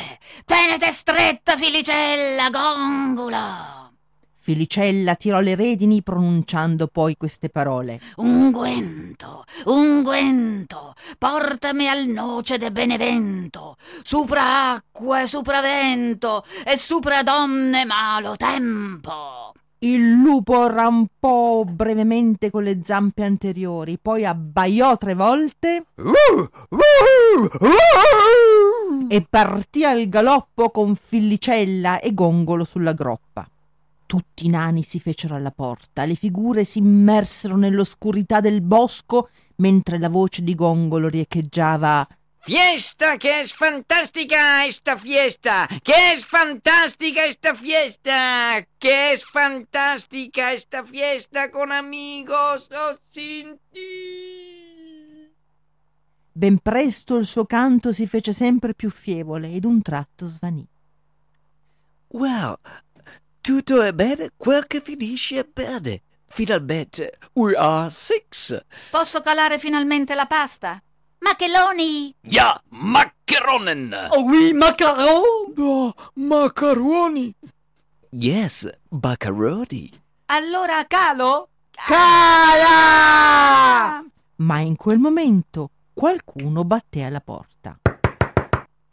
tenete 0.44 0.90
stretta, 0.90 1.56
filicella, 1.56 2.50
gongola! 2.50 3.81
Felicella 4.42 5.14
tirò 5.14 5.38
le 5.38 5.54
redini 5.54 6.02
pronunciando 6.02 6.88
poi 6.88 7.16
queste 7.16 7.48
parole. 7.48 8.00
Unguento, 8.16 9.44
unguento, 9.66 10.94
portami 11.16 11.86
al 11.86 12.08
noce 12.08 12.58
de 12.58 12.72
Benevento, 12.72 13.76
supra 14.02 14.72
acqua 14.72 15.22
e 15.22 15.28
supra 15.28 15.60
vento 15.60 16.44
e 16.64 16.76
supra 16.76 17.22
donne 17.22 17.84
malo 17.84 18.34
tempo. 18.36 19.52
Il 19.78 20.10
lupo 20.12 20.66
rampò 20.66 21.62
brevemente 21.62 22.50
con 22.50 22.64
le 22.64 22.80
zampe 22.82 23.22
anteriori, 23.22 23.96
poi 24.00 24.24
abbaiò 24.24 24.96
tre 24.96 25.14
volte 25.14 25.86
e 29.08 29.26
partì 29.28 29.84
al 29.84 30.08
galoppo 30.08 30.70
con 30.70 30.96
Fillicella 30.96 32.00
e 32.00 32.12
Gongolo 32.12 32.64
sulla 32.64 32.92
groppa. 32.92 33.46
Tutti 34.12 34.44
i 34.44 34.50
nani 34.50 34.82
si 34.82 35.00
fecero 35.00 35.36
alla 35.36 35.52
porta, 35.52 36.04
le 36.04 36.16
figure 36.16 36.64
si 36.64 36.80
immersero 36.80 37.56
nell'oscurità 37.56 38.40
del 38.40 38.60
bosco 38.60 39.30
mentre 39.56 39.98
la 39.98 40.10
voce 40.10 40.42
di 40.42 40.54
Gongolo 40.54 41.08
riecheggiava 41.08 42.06
Fiesta, 42.42 43.16
que 43.16 43.40
es 43.40 43.54
fantástica 43.54 44.66
esta 44.66 44.98
fiesta, 44.98 45.66
que 45.82 46.12
es 46.12 46.26
fantástica 46.26 47.24
esta 47.24 47.54
fiesta, 47.54 48.66
que 48.78 49.12
es 49.12 49.24
fantástica 49.24 50.52
esta 50.52 50.84
fiesta 50.84 51.50
con 51.50 51.72
amigos 51.72 52.68
o 52.70 52.98
sin 53.08 53.58
ti. 53.72 55.32
Ben 56.34 56.58
presto 56.58 57.16
il 57.16 57.24
suo 57.24 57.46
canto 57.46 57.94
si 57.94 58.06
fece 58.06 58.34
sempre 58.34 58.74
più 58.74 58.90
fievole 58.90 59.50
ed 59.52 59.64
un 59.64 59.80
tratto 59.80 60.26
svanì. 60.26 60.68
Well, 62.08 62.58
tutto 63.42 63.82
è 63.82 63.92
bene 63.92 64.30
quel 64.36 64.66
che 64.68 64.80
finisce 64.80 65.44
bene. 65.52 66.02
Finalmente, 66.28 67.18
we 67.34 67.54
are 67.56 67.90
six. 67.90 68.56
Posso 68.88 69.20
calare 69.20 69.58
finalmente 69.58 70.14
la 70.14 70.26
pasta? 70.26 70.80
Macheloni! 71.18 72.14
Ja, 72.20 72.58
Maccheronen! 72.68 74.08
Oh 74.10 74.22
oui, 74.22 74.52
macaron! 74.52 75.52
Oh, 75.58 75.92
macaroni! 76.14 77.34
Yes, 78.10 78.70
macaroni. 78.90 79.90
Allora 80.26 80.84
calo? 80.86 81.48
Cala! 81.72 82.70
Ma 84.36 84.60
in 84.60 84.76
quel 84.76 84.98
momento 84.98 85.70
qualcuno 85.92 86.62
batté 86.64 87.02
alla 87.02 87.20
porta. 87.20 87.76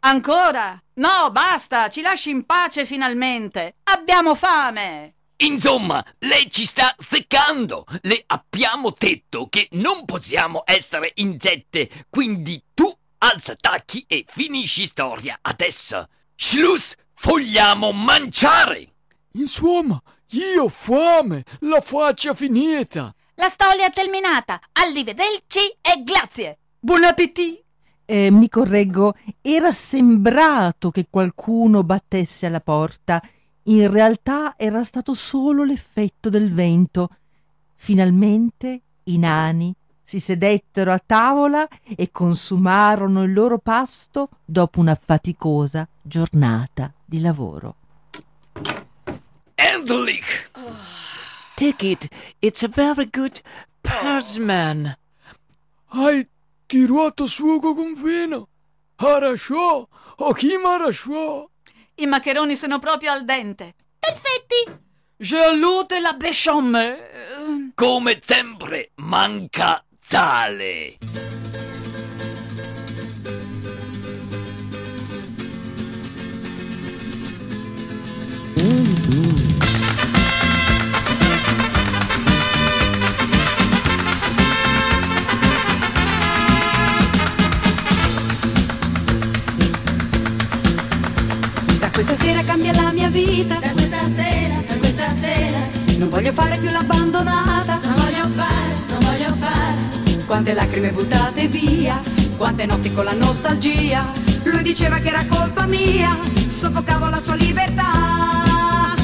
Ancora? 0.00 0.82
No, 0.94 1.30
basta, 1.30 1.88
ci 1.88 2.00
lasci 2.00 2.30
in 2.30 2.46
pace 2.46 2.86
finalmente. 2.86 3.76
Abbiamo 3.84 4.34
fame. 4.34 5.14
Insomma, 5.38 6.04
lei 6.20 6.50
ci 6.50 6.64
sta 6.64 6.94
seccando. 6.98 7.84
Le 8.02 8.22
abbiamo 8.26 8.94
detto 8.96 9.46
che 9.48 9.68
non 9.72 10.04
possiamo 10.04 10.62
essere 10.64 11.12
in 11.16 11.38
sette, 11.38 11.88
quindi 12.08 12.62
tu 12.74 12.90
alza 13.18 13.54
tacchi 13.56 14.04
e 14.06 14.24
finisci 14.26 14.86
storia 14.86 15.38
adesso. 15.42 16.08
Schluss, 16.34 16.94
vogliamo 17.22 17.92
mangiare. 17.92 18.94
Insomma, 19.32 20.00
io 20.30 20.64
ho 20.64 20.68
fame, 20.68 21.44
la 21.60 21.80
faccia 21.80 22.34
finita. 22.34 23.14
La 23.34 23.48
storia 23.48 23.86
è 23.86 23.92
terminata. 23.92 24.60
Arrivederci 24.72 25.76
e 25.80 26.02
grazie. 26.02 26.58
Buon 26.78 27.04
appetito. 27.04 27.68
Eh, 28.12 28.28
mi 28.32 28.48
correggo, 28.48 29.14
era 29.40 29.72
sembrato 29.72 30.90
che 30.90 31.06
qualcuno 31.08 31.84
battesse 31.84 32.46
alla 32.46 32.60
porta. 32.60 33.22
In 33.64 33.88
realtà 33.88 34.54
era 34.56 34.82
stato 34.82 35.14
solo 35.14 35.62
l'effetto 35.62 36.28
del 36.28 36.52
vento. 36.52 37.10
Finalmente 37.76 38.80
i 39.04 39.16
nani 39.16 39.72
si 40.02 40.18
sedettero 40.18 40.90
a 40.90 40.98
tavola 40.98 41.68
e 41.96 42.10
consumarono 42.10 43.22
il 43.22 43.32
loro 43.32 43.58
pasto 43.58 44.28
dopo 44.44 44.80
una 44.80 44.98
faticosa 45.00 45.88
giornata 46.02 46.92
di 47.04 47.20
lavoro. 47.20 47.76
Endlich! 49.54 50.50
Take 51.54 51.86
it. 51.86 52.08
It's 52.40 52.64
a 52.64 52.68
very 52.68 53.08
good 53.08 53.40
persman. 53.80 54.96
Hai 55.90 56.28
tirato 56.70 57.26
suoco 57.26 57.74
con 57.74 57.94
vino? 58.00 58.48
Arasciò, 58.94 59.88
o 60.18 60.32
chi 60.32 60.56
m'arasciò? 60.56 61.44
I 61.96 62.06
maccheroni 62.06 62.54
sono 62.54 62.78
proprio 62.78 63.10
al 63.10 63.24
dente. 63.24 63.74
Perfetti! 63.98 64.78
Gelute 65.16 65.98
la 65.98 66.12
besciamme. 66.12 67.72
Come 67.74 68.18
sempre, 68.22 68.92
manca 68.96 69.84
sale. 69.98 70.98
Questa 92.02 92.24
sera 92.24 92.42
cambia 92.44 92.72
la 92.72 92.92
mia 92.92 93.10
vita. 93.10 93.58
Da 93.58 93.70
questa 93.72 94.00
sera, 94.14 94.54
da 94.66 94.76
questa 94.78 95.12
sera. 95.12 95.58
Non 95.98 96.08
voglio 96.08 96.32
fare 96.32 96.56
più 96.56 96.70
l'abbandonata. 96.70 97.78
Non 97.82 97.94
voglio 97.96 98.26
fare, 98.34 98.74
non 98.88 98.98
voglio 99.00 99.36
fare. 99.38 100.24
Quante 100.26 100.54
lacrime 100.54 100.92
buttate 100.92 101.46
via. 101.48 102.00
Quante 102.38 102.64
notti 102.64 102.90
con 102.92 103.04
la 103.04 103.12
nostalgia. 103.12 104.10
Lui 104.44 104.62
diceva 104.62 104.96
che 104.98 105.08
era 105.08 105.26
colpa 105.28 105.66
mia. 105.66 106.18
Soffocavo 106.58 107.08
la 107.10 107.20
sua 107.22 107.34
libertà. 107.34 108.94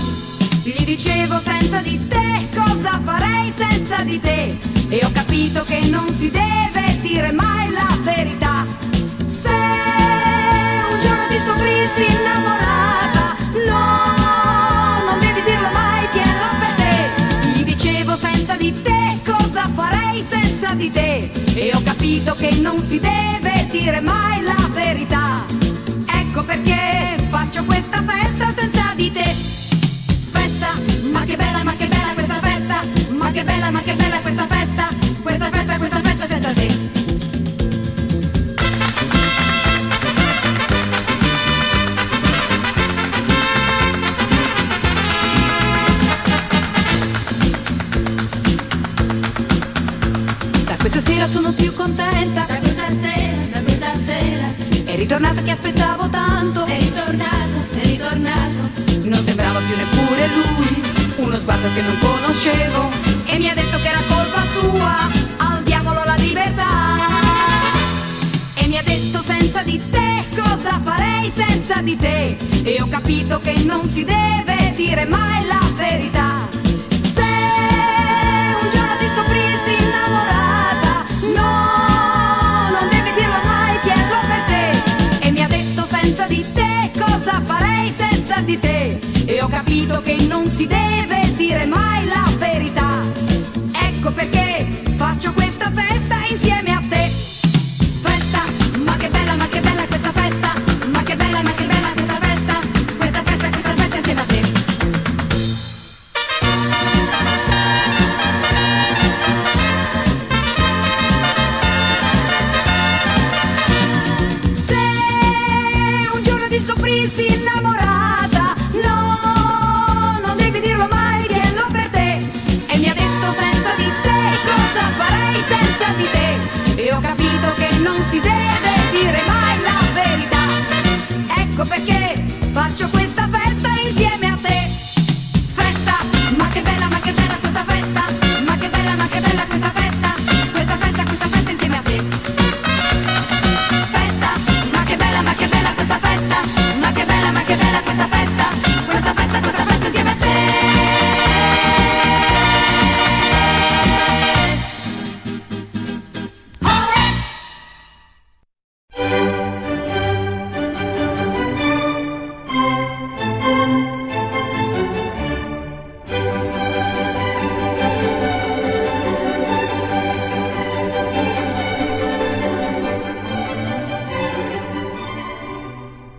Gli 0.63 0.85
dicevo 0.85 1.39
senza 1.39 1.81
di 1.81 1.99
te 2.09 2.49
cosa 2.55 2.99
farei 3.05 3.53
senza 3.55 4.03
di 4.05 4.19
te. 4.19 4.57
E 4.89 5.05
ho 5.05 5.11
capito 5.13 5.63
che 5.65 5.81
non 5.91 6.09
si 6.11 6.31
deve 6.31 6.99
dire 7.03 7.31
mai 7.33 7.71
la 7.73 7.99
verità. 8.03 8.65
Se 9.23 9.49
un 9.51 11.01
giorno 11.01 11.27
ti 11.29 11.37
scoprissi 11.37 12.07
innamorata, 12.19 12.66
di 20.87 20.91
te. 20.91 21.31
E 21.55 21.71
ho 21.75 21.83
capito 21.83 22.35
che 22.35 22.51
non 22.61 22.81
si 22.81 23.01
deve 23.01 23.67
dire 23.71 24.01
mai 24.01 24.43
la 24.43 24.71
verità. 24.73 25.45
Ecco 26.07 26.43
perché 26.45 27.17
faccio 27.29 27.65
questa 27.65 28.03
festa 28.07 28.53
senza 28.53 28.93
di 28.95 29.11
te. 29.11 29.25
Festa, 29.25 30.69
ma 31.11 31.25
che 31.25 31.37
bella, 31.37 31.65
ma 31.65 31.75
che 31.75 31.87
bella 31.87 32.13
questa 32.15 32.41
festa. 32.41 32.83
Ma 33.17 33.31
che 33.33 33.43
bella, 33.43 33.71
ma 33.71 33.81
che 33.81 33.95
bella 33.95 34.21
ritornato 55.07 55.43
che 55.45 55.53
aspettavo 55.53 56.09
tanto. 56.09 56.65
È 56.65 56.79
ritornato, 56.81 57.67
è 57.75 57.85
ritornato. 57.85 58.71
Non 59.05 59.23
sembrava 59.25 59.61
più 59.61 59.77
neppure 59.77 60.29
lui, 60.35 60.83
uno 61.25 61.37
sguardo 61.37 61.69
che 61.73 61.81
non 61.81 61.97
conoscevo. 62.01 62.91
E 63.27 63.39
mi 63.39 63.49
ha 63.49 63.55
detto 63.55 63.79
che 63.81 63.89
era 63.89 64.01
colpa 64.09 64.43
sua, 64.59 65.09
al 65.37 65.63
diavolo 65.63 66.03
la 66.05 66.17
libertà. 66.17 66.65
E 68.55 68.67
mi 68.67 68.79
ha 68.79 68.83
detto 68.83 69.23
senza 69.23 69.63
di 69.63 69.81
te, 69.91 70.25
cosa 70.35 70.81
farei 70.83 71.31
senza 71.33 71.81
di 71.83 71.97
te? 71.97 72.37
E 72.65 72.83
ho 72.83 72.89
capito 72.89 73.39
che 73.39 73.63
non 73.65 73.87
si 73.87 74.05
deve 74.05 74.73
dire 74.75 75.07
mai 75.07 75.47
la 75.47 75.61
verità. 75.77 76.36
Capito 89.77 90.01
che 90.01 90.17
non 90.27 90.47
si 90.47 90.67
deve 90.67 90.96